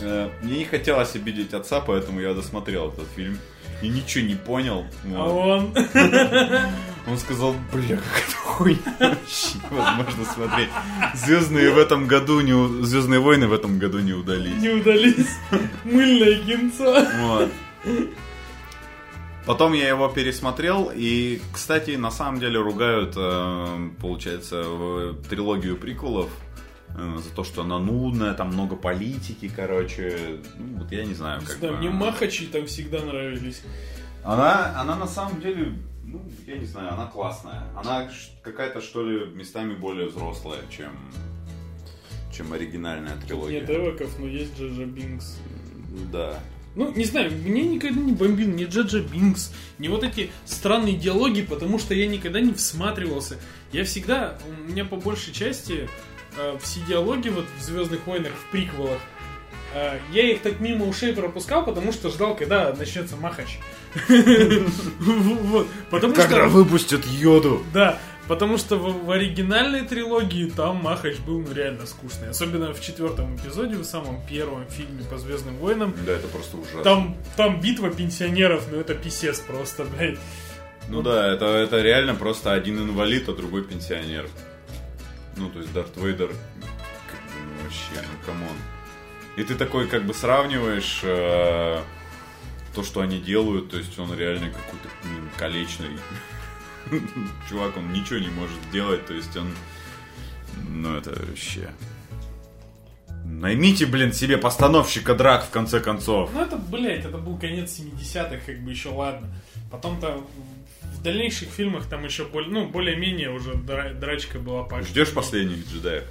[0.00, 3.38] э, мне не хотелось обидеть отца, поэтому я досмотрел этот фильм.
[3.82, 4.84] И ничего не понял.
[5.14, 5.74] А он...
[7.06, 10.68] Он сказал, бля, как это хуйня вообще невозможно смотреть.
[11.14, 12.52] Звездные в этом году не...
[12.52, 14.54] у- Звездные войны в этом году не удались.
[14.60, 15.26] не удались.
[15.84, 17.02] Мыльное кинцо.
[17.20, 17.48] Вот.
[19.46, 26.28] Потом я его пересмотрел, и, кстати, на самом деле ругают, э, получается, трилогию приколов
[26.94, 30.40] за то, что она нудная, там много политики, короче.
[30.58, 31.76] Ну, вот я не знаю, как Да, бы.
[31.78, 33.62] мне махачи там всегда нравились.
[34.22, 35.74] Она, она на самом деле,
[36.04, 37.64] ну, я не знаю, она классная.
[37.76, 38.10] Она
[38.42, 40.92] какая-то, что ли, местами более взрослая, чем,
[42.34, 43.60] чем оригинальная трилогия.
[43.60, 45.38] Нет эвоков, но есть Джаджа Бинкс.
[46.12, 46.38] Да.
[46.76, 51.42] Ну, не знаю, меня никогда не бомбил ни Джаджа Бинкс, ни вот эти странные диалоги,
[51.42, 53.38] потому что я никогда не всматривался.
[53.72, 55.88] Я всегда, у меня по большей части
[56.36, 58.98] э, все диалоги вот в Звездных войнах, в приквелах,
[59.74, 63.58] э, я их так мимо ушей пропускал, потому что ждал, когда начнется махач.
[64.98, 65.66] Вот.
[65.90, 66.46] Потому что...
[66.48, 67.64] выпустят Йоду?
[67.72, 72.28] Да, потому что в, в оригинальной трилогии там Махач был ну, реально скучный.
[72.28, 75.94] Особенно в четвертом эпизоде, в самом первом фильме по Звездным войнам.
[76.06, 76.82] Да, это просто ужасно.
[76.82, 80.18] Там, там битва пенсионеров, ну это писец просто, блядь.
[80.88, 84.28] Ну да, это, это реально просто один инвалид, а другой пенсионер.
[85.36, 88.56] Ну, то есть Дарт Вейдер, как бы, ну вообще, ну come on.
[89.36, 91.80] И ты такой как бы сравниваешь э,
[92.74, 95.98] то, что они делают, то есть он реально какой-то блин, калечный.
[97.48, 99.54] Чувак, он ничего не может делать, то есть он...
[100.68, 101.70] Ну, это вообще...
[103.24, 106.30] Наймите, блин, себе постановщика драк, в конце концов.
[106.34, 109.28] Ну это, блядь, это был конец 70-х, как бы еще ладно.
[109.70, 110.26] Потом-то
[111.00, 115.66] в дальнейших фильмах там еще более, ну, более-менее уже дра- драчка была по Ждешь последних
[115.66, 116.04] джедаев?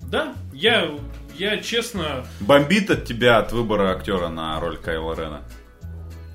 [0.00, 0.88] Да, я,
[1.36, 2.24] я честно...
[2.38, 5.42] Бомбит от тебя от выбора актера на роль Кайла Рена.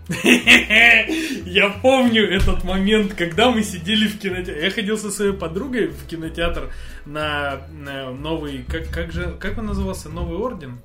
[1.46, 4.66] Я помню этот момент, когда мы сидели в кинотеатре.
[4.66, 6.74] Я ходил со своей подругой в кинотеатр
[7.06, 8.66] на, на новый...
[8.68, 9.38] Как, как же...
[9.40, 10.10] Как он назывался?
[10.10, 10.82] Новый Орден?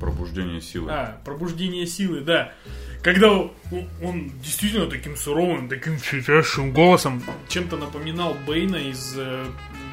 [0.00, 0.90] Пробуждение силы.
[0.90, 2.54] А, пробуждение силы, да.
[3.02, 3.50] Когда он,
[4.02, 9.44] он действительно таким суровым, таким читающим голосом чем-то напоминал Бейна из, э,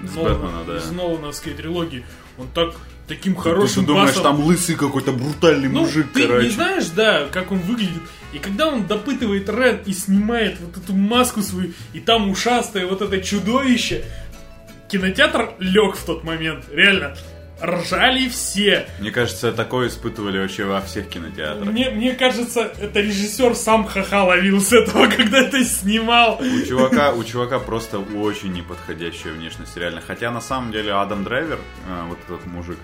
[0.04, 0.78] Из Нолана- Бэтмена, да.
[0.78, 2.06] из Нолановской трилогии.
[2.38, 2.76] Он так
[3.08, 6.46] таким Ты- хорошим ты думаешь, басом- там лысый какой-то брутальный ну, мужик, ты короче.
[6.46, 8.04] не знаешь, да, как он выглядит.
[8.32, 13.02] И когда он допытывает Рен и снимает вот эту маску свою, и там ушастое вот
[13.02, 14.06] это чудовище,
[14.88, 16.66] кинотеатр лег в тот момент.
[16.72, 17.16] Реально.
[17.62, 18.88] Ржали все.
[19.00, 21.70] Мне кажется, такое испытывали вообще во всех кинотеатрах.
[21.70, 26.40] Мне, мне кажется, это режиссер сам ха-ха ловил с этого, когда это снимал.
[26.40, 30.02] У чувака, у чувака просто очень неподходящая внешность, реально.
[30.06, 32.78] Хотя на самом деле Адам Драйвер, а, вот этот мужик,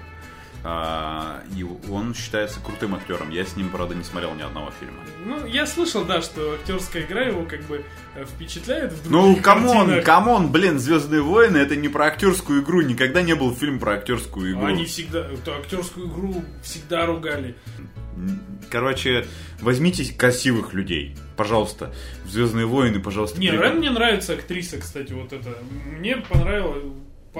[1.55, 3.29] и он считается крутым актером.
[3.29, 4.97] Я с ним, правда, не смотрел ни одного фильма.
[5.25, 7.83] Ну, я слышал, да, что актерская игра его как бы
[8.15, 10.05] э, впечатляет в Ну, come on, картинах.
[10.05, 12.81] come on, блин, Звездные войны это не про актерскую игру.
[12.81, 14.65] Никогда не был фильм про актерскую игру.
[14.65, 17.55] Они всегда, эту актерскую игру всегда ругали.
[18.71, 19.25] Короче,
[19.61, 21.15] возьмите красивых людей.
[21.37, 21.93] Пожалуйста.
[22.23, 23.39] В Звездные войны, пожалуйста.
[23.39, 25.57] Не, при- Рен мне нравится актриса, кстати, вот это.
[25.85, 26.83] Мне понравилось.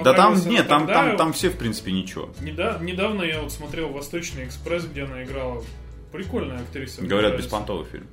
[0.02, 2.30] Да там, нет, там, там, там все, в принципе, ничего.
[2.40, 5.64] Неда- недавно я вот смотрел Восточный экспресс, где она играла.
[6.12, 7.02] Прикольная актриса.
[7.02, 8.06] Говорят, беспонтовый фильм.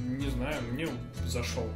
[0.00, 0.88] Не знаю, мне
[1.26, 1.68] зашел.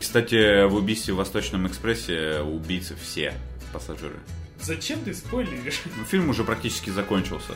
[0.00, 3.34] Кстати, в убийстве в Восточном экспрессе убийцы все
[3.72, 4.18] пассажиры.
[4.60, 5.82] Зачем ты спойлеришь?
[5.96, 7.52] Ну, фильм уже практически закончился.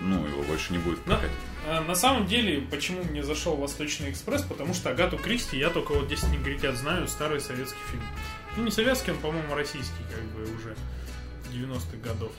[0.00, 1.20] Ну, его больше не будет На,
[1.66, 4.42] а, на самом деле, почему мне зашел Восточный экспресс?
[4.42, 8.02] Потому что Агату Кристи я только вот 10 негритят знаю, старый советский фильм.
[8.56, 10.76] Ну, не советский, он, по-моему, российский, как бы, уже
[11.52, 12.32] 90-х годов.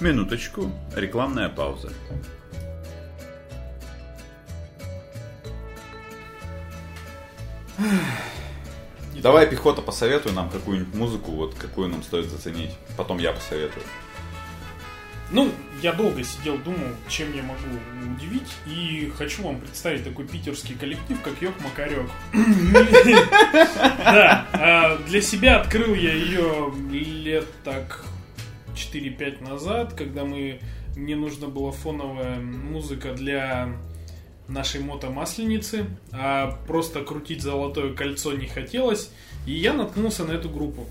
[0.00, 0.72] Минуточку.
[0.96, 1.92] Рекламная пауза.
[9.14, 12.74] Давай, пехота, посоветуй нам какую-нибудь музыку, вот какую нам стоит заценить.
[12.96, 13.84] Потом я посоветую.
[15.32, 15.50] Ну,
[15.80, 21.18] я долго сидел, думал, чем я могу удивить, и хочу вам представить такой питерский коллектив,
[21.22, 22.10] как Йок Макарек.
[24.02, 28.04] Да, а для себя открыл я ее лет так
[28.74, 30.60] 4-5 назад, когда мы
[30.96, 33.68] мне нужно было фоновая музыка для
[34.48, 39.10] нашей мотомасленицы, а просто крутить золотое кольцо не хотелось,
[39.46, 40.86] и я наткнулся на эту группу.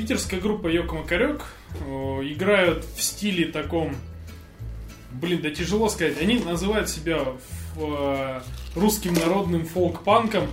[0.00, 1.42] Питерская группа Йок Макарек
[1.74, 1.84] э,
[2.22, 3.94] играют в стиле таком,
[5.12, 7.22] блин, да тяжело сказать, они называют себя
[7.76, 8.40] э,
[8.74, 10.48] русским народным фолк-панком,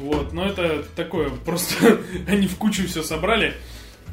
[0.00, 3.54] вот, но это такое, просто они в кучу все собрали.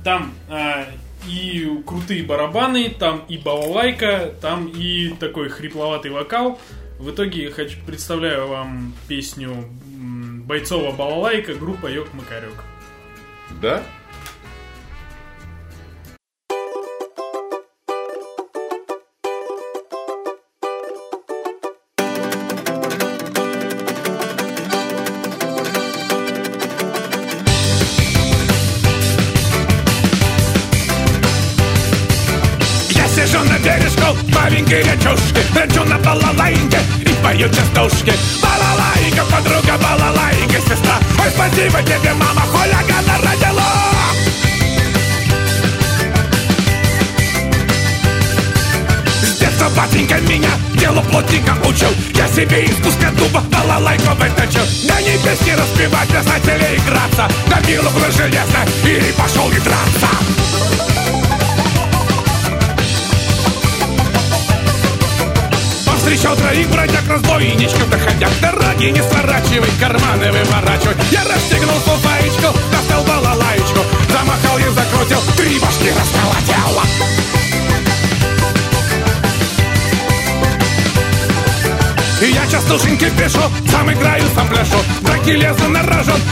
[0.04, 0.86] Там а,
[1.28, 6.62] и крутые барабаны, там и балалайка, там и такой хрипловатый вокал.
[7.00, 9.66] В итоге я хочу, представляю вам песню
[10.46, 12.64] Бойцова балалайка, группа Йок Макарек.
[13.64, 13.84] Да?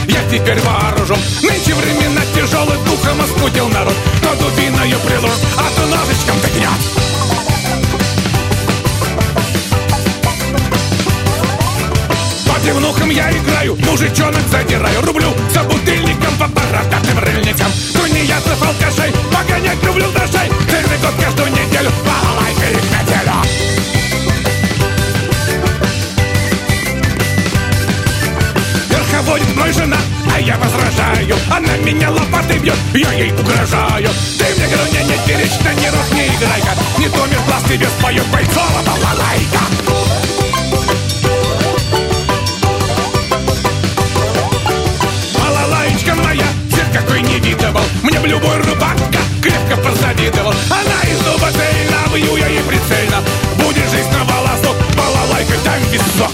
[0.07, 0.66] На рожон, я
[31.87, 34.09] меня лопатой бьет, я ей угрожаю.
[34.37, 36.71] Ты мне грудня не перечь, на нервах не играй-ка.
[36.99, 39.59] Не то меж глаз тебе спою бойцова балалайка
[45.33, 48.97] Балалаечка моя, цвет какой не видывал Мне в любой рубака
[49.41, 50.53] крепко позавидовал.
[50.69, 53.23] Она из зуба цельна, бью я ей прицельно.
[53.55, 56.31] Будет жизнь на волосок, балалайка дай висок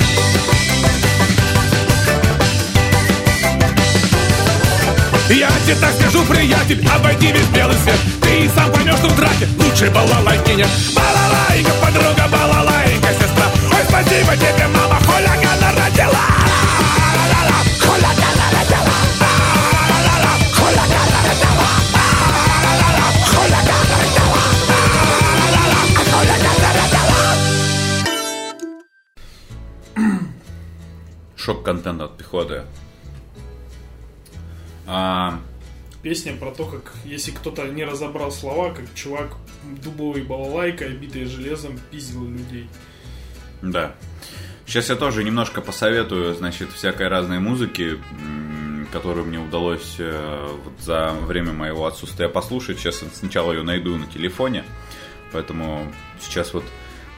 [5.30, 8.00] Я тебе так скажу, приятель, обойди весь белый свет.
[8.22, 10.68] Ты и сам поймешь, что в драке лучше балалайки нет.
[10.94, 13.46] Балалайка, подруга, балалайка, сестра.
[13.72, 16.34] Ой, спасибо тебе, мама, хулигана родила.
[31.36, 32.64] Шок-контент от пехоты.
[34.86, 35.40] А,
[36.02, 39.38] Песня про то, как если кто-то не разобрал слова, как чувак
[39.82, 42.68] дубовый балалайка, битый железом, пиздил людей.
[43.62, 43.96] да.
[44.66, 48.00] Сейчас я тоже немножко посоветую, значит, всякой разной музыки,
[48.94, 52.80] которую мне удалось э, вот за время моего отсутствия послушать.
[52.80, 54.64] Сейчас сначала ее найду на телефоне,
[55.34, 56.64] поэтому сейчас вот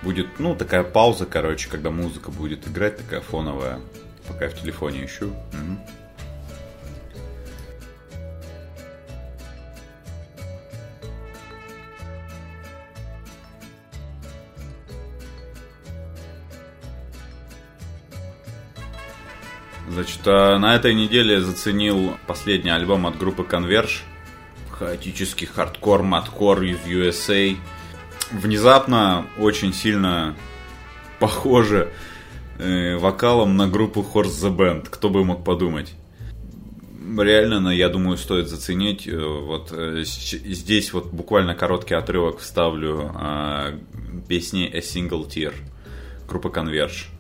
[0.01, 3.80] будет, ну, такая пауза, короче, когда музыка будет играть, такая фоновая,
[4.28, 5.32] пока я в телефоне ищу.
[5.53, 5.80] Мгм.
[19.88, 24.01] Значит, а, на этой неделе заценил последний альбом от группы Converge.
[24.71, 27.55] Хаотический хардкор, маткор из USA.
[28.31, 30.36] Внезапно очень сильно
[31.19, 31.93] похоже
[32.57, 34.88] э, вокалом на группу Horse the Band.
[34.89, 35.93] Кто бы мог подумать.
[37.17, 39.07] Реально, ну, я думаю, стоит заценить.
[39.07, 43.79] Э, Вот э, здесь вот буквально короткий отрывок вставлю э,
[44.27, 45.53] песни A Single Tear.
[46.27, 47.14] Группа Converge.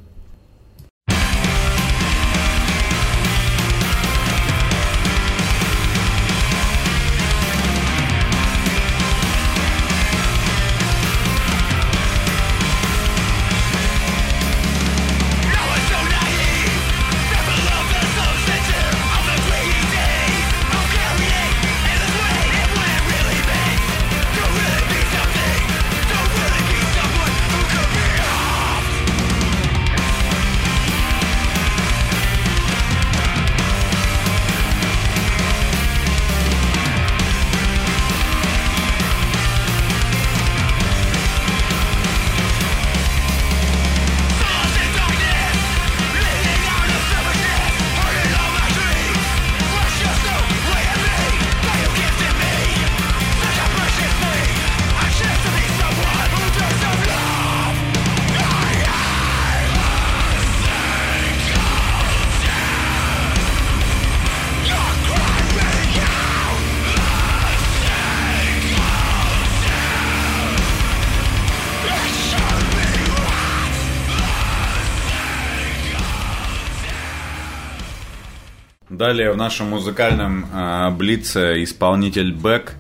[79.05, 82.73] Далее в нашем музыкальном э, блице исполнитель Бэк.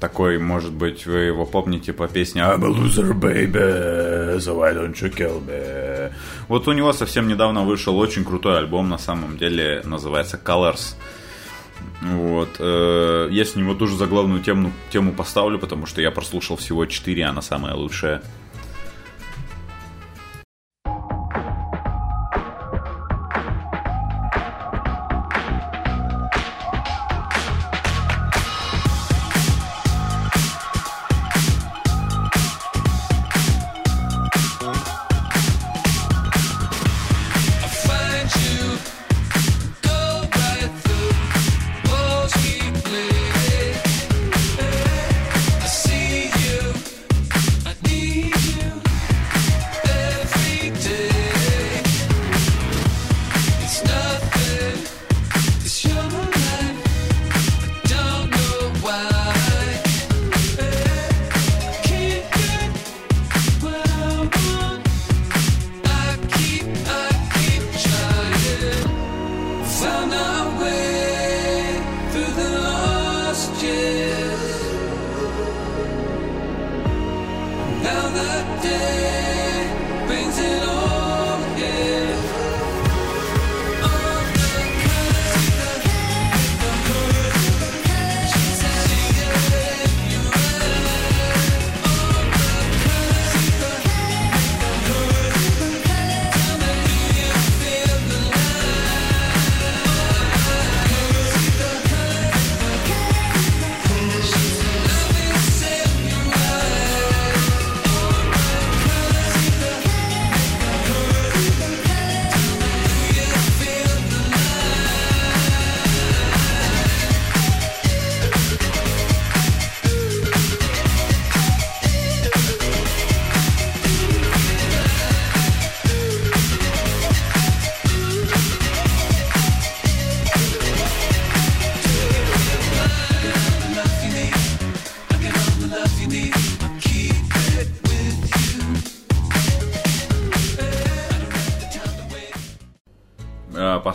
[0.00, 5.00] Такой, может быть, вы его помните по песне I'm a loser, baby, so why don't
[5.00, 6.10] you kill me?
[6.48, 10.96] Вот у него совсем недавно вышел очень крутой альбом, на самом деле, называется Colors.
[12.00, 12.56] Вот.
[12.58, 17.24] э, Я с него тоже заглавную тему, тему поставлю, потому что я прослушал всего 4,
[17.26, 18.22] она самая лучшая.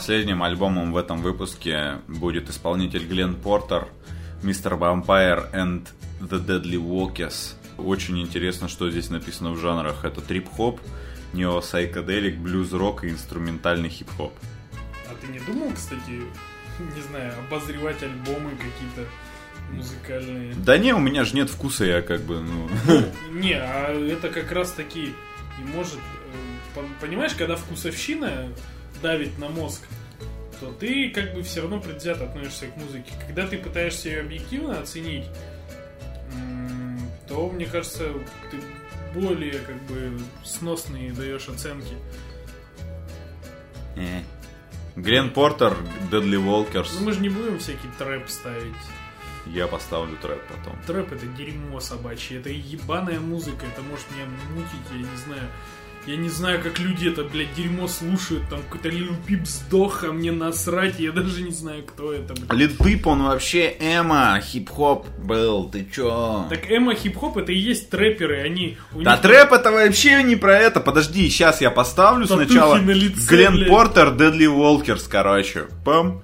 [0.07, 3.89] Последним альбомом в этом выпуске будет исполнитель Глен Портер,
[4.41, 4.79] Mr.
[4.79, 5.85] Vampire and
[6.21, 7.55] the Deadly Walkers.
[7.77, 10.05] Очень интересно, что здесь написано в жанрах.
[10.05, 10.79] Это трип-хоп,
[11.33, 14.31] нео-сайкоделик, блюз-рок и инструментальный хип-хоп.
[15.09, 15.99] А ты не думал, кстати,
[16.95, 19.11] не знаю, обозревать альбомы какие-то
[19.73, 20.53] музыкальные?
[20.55, 22.69] Да не, у меня же нет вкуса, я как бы, ну...
[23.33, 25.07] Не, а это как раз таки
[25.59, 25.95] и может...
[25.95, 28.47] э, по- Понимаешь, когда вкусовщина
[29.01, 29.81] давит на мозг,
[30.59, 33.11] то ты как бы все равно предвзято относишься к музыке.
[33.25, 35.25] Когда ты пытаешься ее объективно оценить,
[37.27, 38.11] то, мне кажется,
[38.51, 38.57] ты
[39.19, 41.93] более как бы сносные даешь оценки.
[43.95, 44.21] э.
[44.95, 45.77] Глен Портер,
[46.11, 46.99] Deadly Ну Walkers.
[47.01, 48.73] мы же не будем всякий трэп ставить.
[49.45, 50.77] Я поставлю трэп потом.
[50.87, 54.25] Трэп это дерьмо собачье, это ебаная музыка, это может меня
[54.55, 55.49] мутить, я не знаю.
[56.07, 60.13] Я не знаю, как люди это, блядь, дерьмо слушают, там какой-то Лил Пип сдох, а
[60.13, 62.53] мне насрать, я даже не знаю, кто это, блядь.
[62.53, 66.45] Лид Пип, он вообще эмо, хип-хоп был, ты чё?
[66.49, 68.77] Так эмо хип-хоп это и есть трэперы, они...
[68.93, 70.79] Да них трэп это вообще не про это.
[70.79, 73.69] Подожди, сейчас я поставлю Татухи сначала на лице, Глен блядь.
[73.69, 75.65] Портер, Deadly Walkers, короче.
[75.83, 76.23] Пам.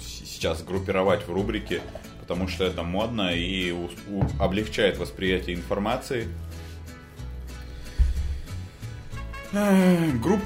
[0.00, 1.80] Сейчас группировать в рубрики,
[2.20, 6.28] потому что это модно и у- у- облегчает восприятие информации.
[10.22, 10.40] Групп...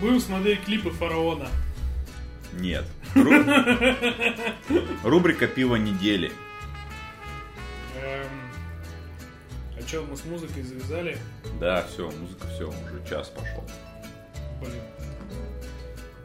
[0.00, 1.48] Будем смотреть клипы Фараона.
[2.54, 2.84] Нет.
[3.14, 4.44] Ру-
[5.04, 6.32] Рубрика пиво недели.
[8.02, 8.26] Эм,
[9.78, 11.16] а что, мы с музыкой завязали?
[11.60, 13.64] Да, все, музыка, все, уже час пошел.
[14.60, 14.82] Блин.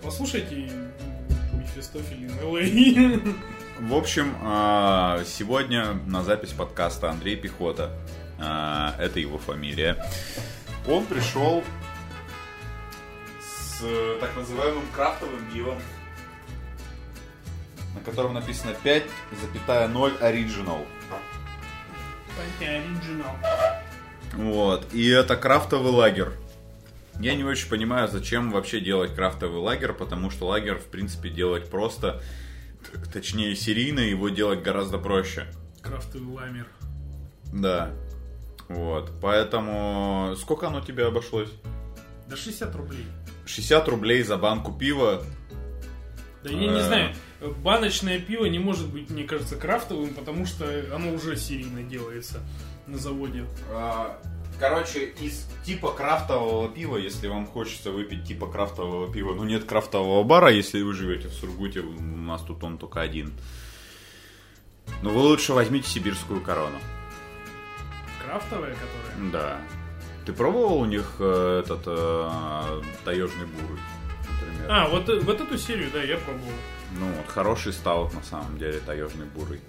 [0.01, 0.71] Послушайте
[1.53, 3.35] Мефистофель и.
[3.79, 7.91] В общем, а, сегодня на запись подкаста Андрей Пехота,
[8.39, 10.03] а, это его фамилия,
[10.87, 11.63] он пришел
[13.41, 13.81] с
[14.19, 15.79] так называемым крафтовым пивом,
[17.95, 20.85] на котором написано 5,0 Original.
[22.61, 23.35] Оригинал.
[24.33, 24.93] Вот.
[24.93, 26.29] И это крафтовый лагерь.
[27.19, 31.69] Я не очень понимаю, зачем вообще делать крафтовый лагерь, потому что лагерь, в принципе, делать
[31.69, 32.21] просто,
[33.11, 35.47] точнее, серийно его делать гораздо проще.
[35.81, 36.67] Крафтовый ламер.
[37.53, 37.91] Да.
[38.69, 39.11] Вот.
[39.21, 40.35] Поэтому...
[40.39, 41.49] Сколько оно тебе обошлось?
[42.27, 43.05] Да 60 рублей.
[43.45, 45.23] 60 рублей за банку пива.
[46.43, 46.83] Да я не Э.
[46.87, 47.15] знаю,
[47.63, 50.65] баночное пиво не может быть, мне кажется, крафтовым, потому что
[50.95, 52.39] оно уже серийно делается
[52.87, 53.43] на заводе.
[54.59, 60.23] Короче, из типа крафтового пива, если вам хочется выпить типа крафтового пива, ну нет крафтового
[60.23, 63.31] бара, если вы живете в Сургуте, у нас тут он только один.
[65.01, 66.77] Но вы лучше возьмите сибирскую корону.
[68.25, 69.31] Крафтовое, которое?
[69.31, 69.61] Да.
[70.25, 73.79] Ты пробовал у них э, этот э, таежный бурый,
[74.29, 74.69] например?
[74.69, 76.51] А, вот, э, вот эту серию, да, я пробовал.
[76.99, 79.61] Ну вот, хороший стаут на самом деле, таежный бурый.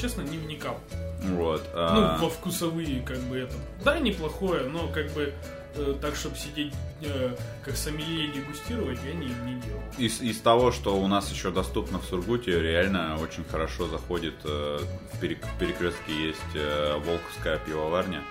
[0.00, 0.78] Честно, не вникал.
[1.22, 1.62] Вот.
[1.74, 3.54] Ну, а, во вкусовые, как бы это.
[3.84, 5.34] Да, неплохое, но как бы
[5.74, 7.34] э, так, чтобы сидеть э,
[7.64, 9.82] как сомелье дегустировать, я не, не делал.
[9.98, 14.34] Из, из того, что у нас еще доступно в Сургуте, реально очень хорошо заходит.
[14.44, 14.78] э,
[15.12, 18.22] в перек- в перекрестке есть э, Волковская пивоварня.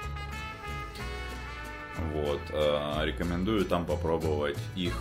[2.14, 2.40] Вот.
[2.52, 4.94] э, рекомендую там попробовать их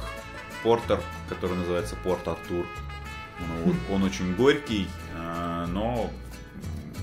[0.62, 2.66] портер, который называется Порт Артур.
[3.40, 6.10] Он, вот- он очень горький, э, но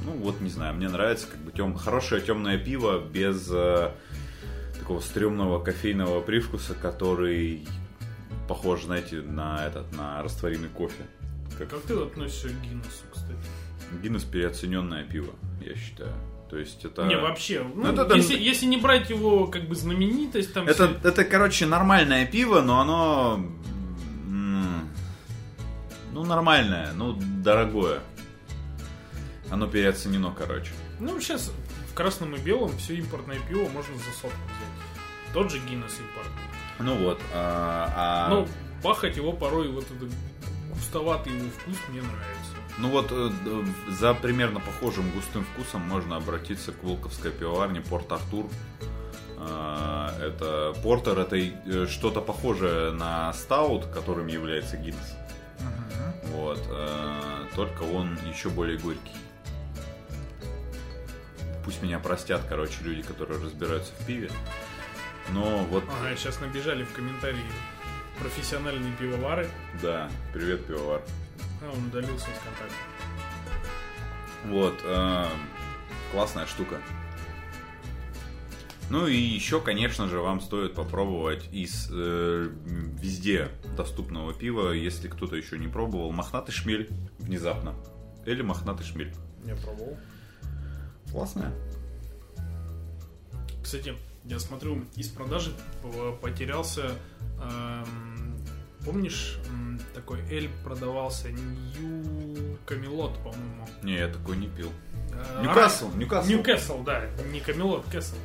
[0.06, 3.92] ну вот не знаю, мне нравится как бы тем, хорошее темное пиво без э,
[4.80, 7.66] такого стрёмного кофейного привкуса, который
[8.48, 11.04] похож, знаете, на этот, на растворимый кофе.
[11.58, 13.38] Как Как ты относишься к Гиннесу, кстати?
[14.02, 16.12] Гиннес переоцененное пиво, я считаю.
[16.50, 17.06] То есть это...
[17.06, 20.88] Не, вообще, ну, это да- если, если не брать его как бы знаменитость, там Это,
[21.00, 23.46] все- это, короче, нормальное пиво, но оно...
[26.14, 27.99] Ну, нормальное, ну, дорогое.
[29.49, 30.72] Оно переоценено, короче.
[30.99, 31.51] Ну, сейчас
[31.91, 35.34] в красном и белом все импортное пиво можно за сотку взять.
[35.34, 36.41] Тот же Гиннес импортный.
[36.80, 38.47] Ну вот, а, а- Но
[38.84, 40.09] бахать его порой, вот этот
[40.74, 42.53] густоватый его вкус мне нравится.
[42.80, 43.30] Ну вот э,
[43.91, 48.47] за примерно похожим густым вкусом можно обратиться к Волковской пивоварне Порт Артур.
[49.38, 55.16] А, Это портер, это э, что-то похожее на стаут, которым является Гиннес.
[56.54, 59.16] Вот, э, только он еще более горький.
[61.66, 64.30] Пусть меня простят, короче, люди, которые разбираются в пиве.
[65.30, 67.41] Но вот, Ага, сейчас набежали в комментарии
[68.20, 69.49] профессиональные пивовары.
[69.82, 71.01] да, привет, пивовар.
[71.64, 72.76] А, он удалился из контакта.
[74.45, 75.26] Вот, э,
[76.12, 76.80] классная штука.
[78.90, 85.36] Ну и еще, конечно же, вам стоит попробовать из э, везде доступного пива, если кто-то
[85.36, 87.74] еще не пробовал, мохнатый шмель внезапно.
[88.26, 89.14] Или мохнатый шмель.
[89.46, 89.98] Я пробовал.
[91.12, 91.52] Классная.
[93.64, 95.52] Кстати, я смотрю, из продажи
[96.22, 96.92] потерялся...
[97.42, 98.38] эм,
[98.86, 99.38] помнишь,
[99.94, 103.68] такой Эль продавался Нью Камелот, по-моему.
[103.82, 104.72] Не, я такой не пил.
[105.14, 106.30] Э, Ньюкасл, а, Ньюкасл.
[106.30, 107.06] Ньюкасл, да.
[107.32, 108.16] Не Камелот, Касл.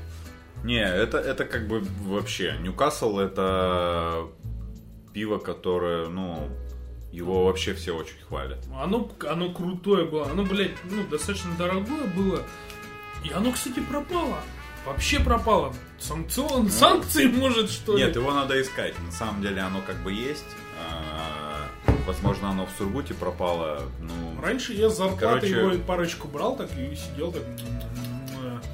[0.65, 2.57] Не, это, это как бы вообще.
[2.61, 4.27] Ньюкасл это
[5.13, 6.49] пиво, которое, ну,
[7.13, 8.59] его вообще все очень хвалят.
[8.75, 10.31] Оно, оно крутое было.
[10.31, 12.43] Оно, блядь, ну, достаточно дорогое было.
[13.25, 14.39] И оно, кстати, пропало.
[14.87, 15.75] Вообще пропало.
[15.99, 18.05] Санкцион, санкции, может, что ли?
[18.05, 18.95] Нет, его надо искать.
[19.05, 20.47] На самом деле оно как бы есть.
[20.81, 21.39] А,
[22.07, 23.83] Возможно, оно в Сургуте пропало.
[24.01, 27.43] Ну, Раньше я с зарплаты Короче- его парочку брал, так и сидел так...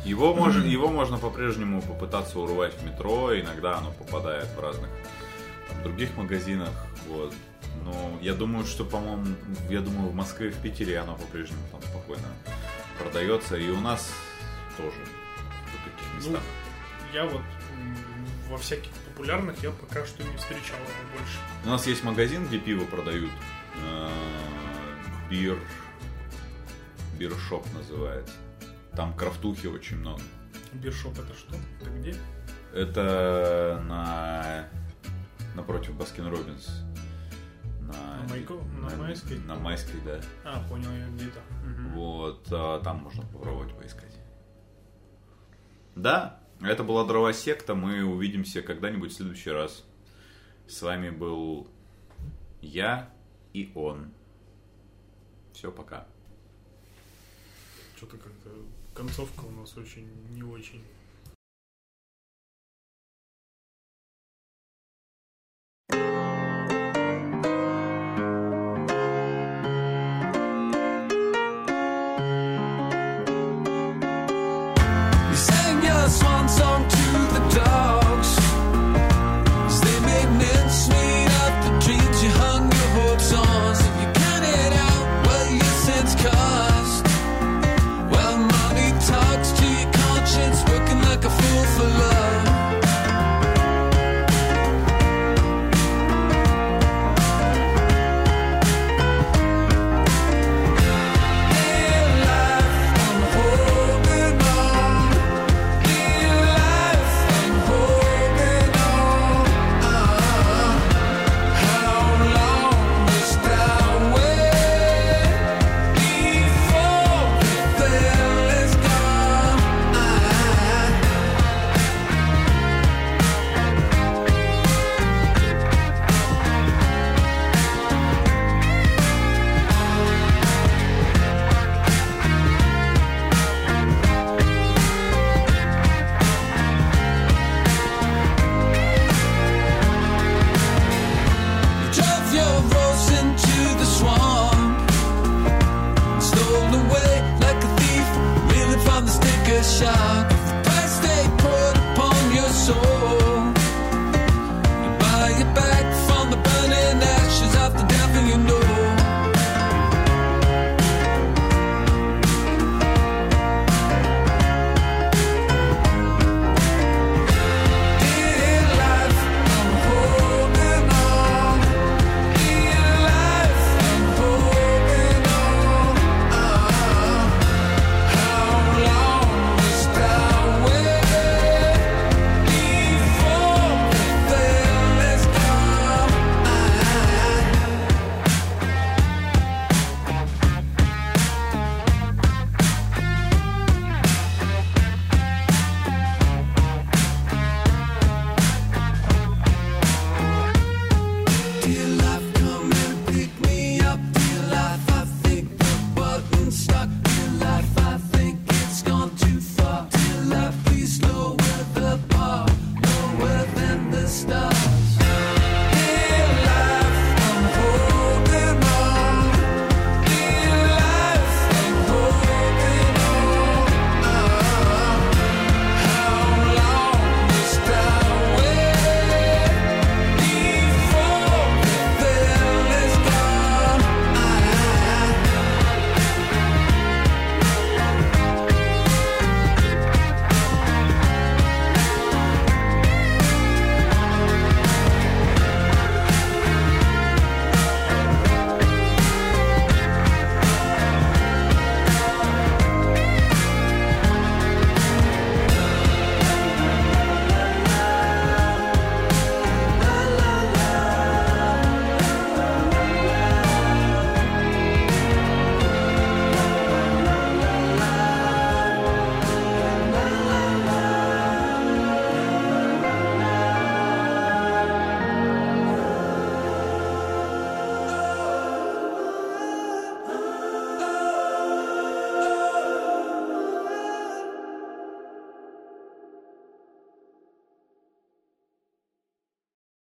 [0.05, 3.39] его, можно, его можно по-прежнему попытаться урвать в метро.
[3.39, 4.91] Иногда оно попадает в разных
[5.69, 6.71] там, других магазинах.
[7.09, 7.33] Вот.
[7.85, 9.27] Но я думаю, что, по-моему,
[9.69, 12.29] я думаю, в Москве и в Питере оно по-прежнему там спокойно
[12.99, 13.57] продается.
[13.57, 14.13] И у нас
[14.77, 16.43] тоже в таких Ну, местах.
[17.13, 17.43] я вот
[18.49, 21.39] во всяких популярных я пока что не встречал его больше.
[21.65, 23.31] У нас есть магазин, где пиво продают.
[23.85, 24.09] Э,
[25.31, 25.59] Beer...
[27.19, 28.35] Beershop называется.
[28.97, 30.23] Там крафтухи очень много.
[30.73, 31.57] Beershop это что?
[31.81, 32.15] Это где?
[32.73, 34.69] Это на...
[35.55, 36.69] напротив Baskin Robbins.
[37.81, 37.93] На,
[38.23, 39.39] На Майко- на Майской?
[39.41, 40.21] На Майской, да.
[40.45, 41.41] А, понял я где-то.
[41.65, 41.93] Мгм.
[41.95, 44.17] Вот, а, там можно попробовать поискать.
[45.95, 47.75] Да, это была дрова секта.
[47.75, 49.85] Мы увидимся когда-нибудь в следующий раз.
[50.67, 51.69] С вами был
[52.61, 53.11] я
[53.53, 54.13] и он.
[55.53, 56.07] Все, пока.
[57.97, 58.51] Что-то как-то
[58.95, 60.83] концовка у нас очень не очень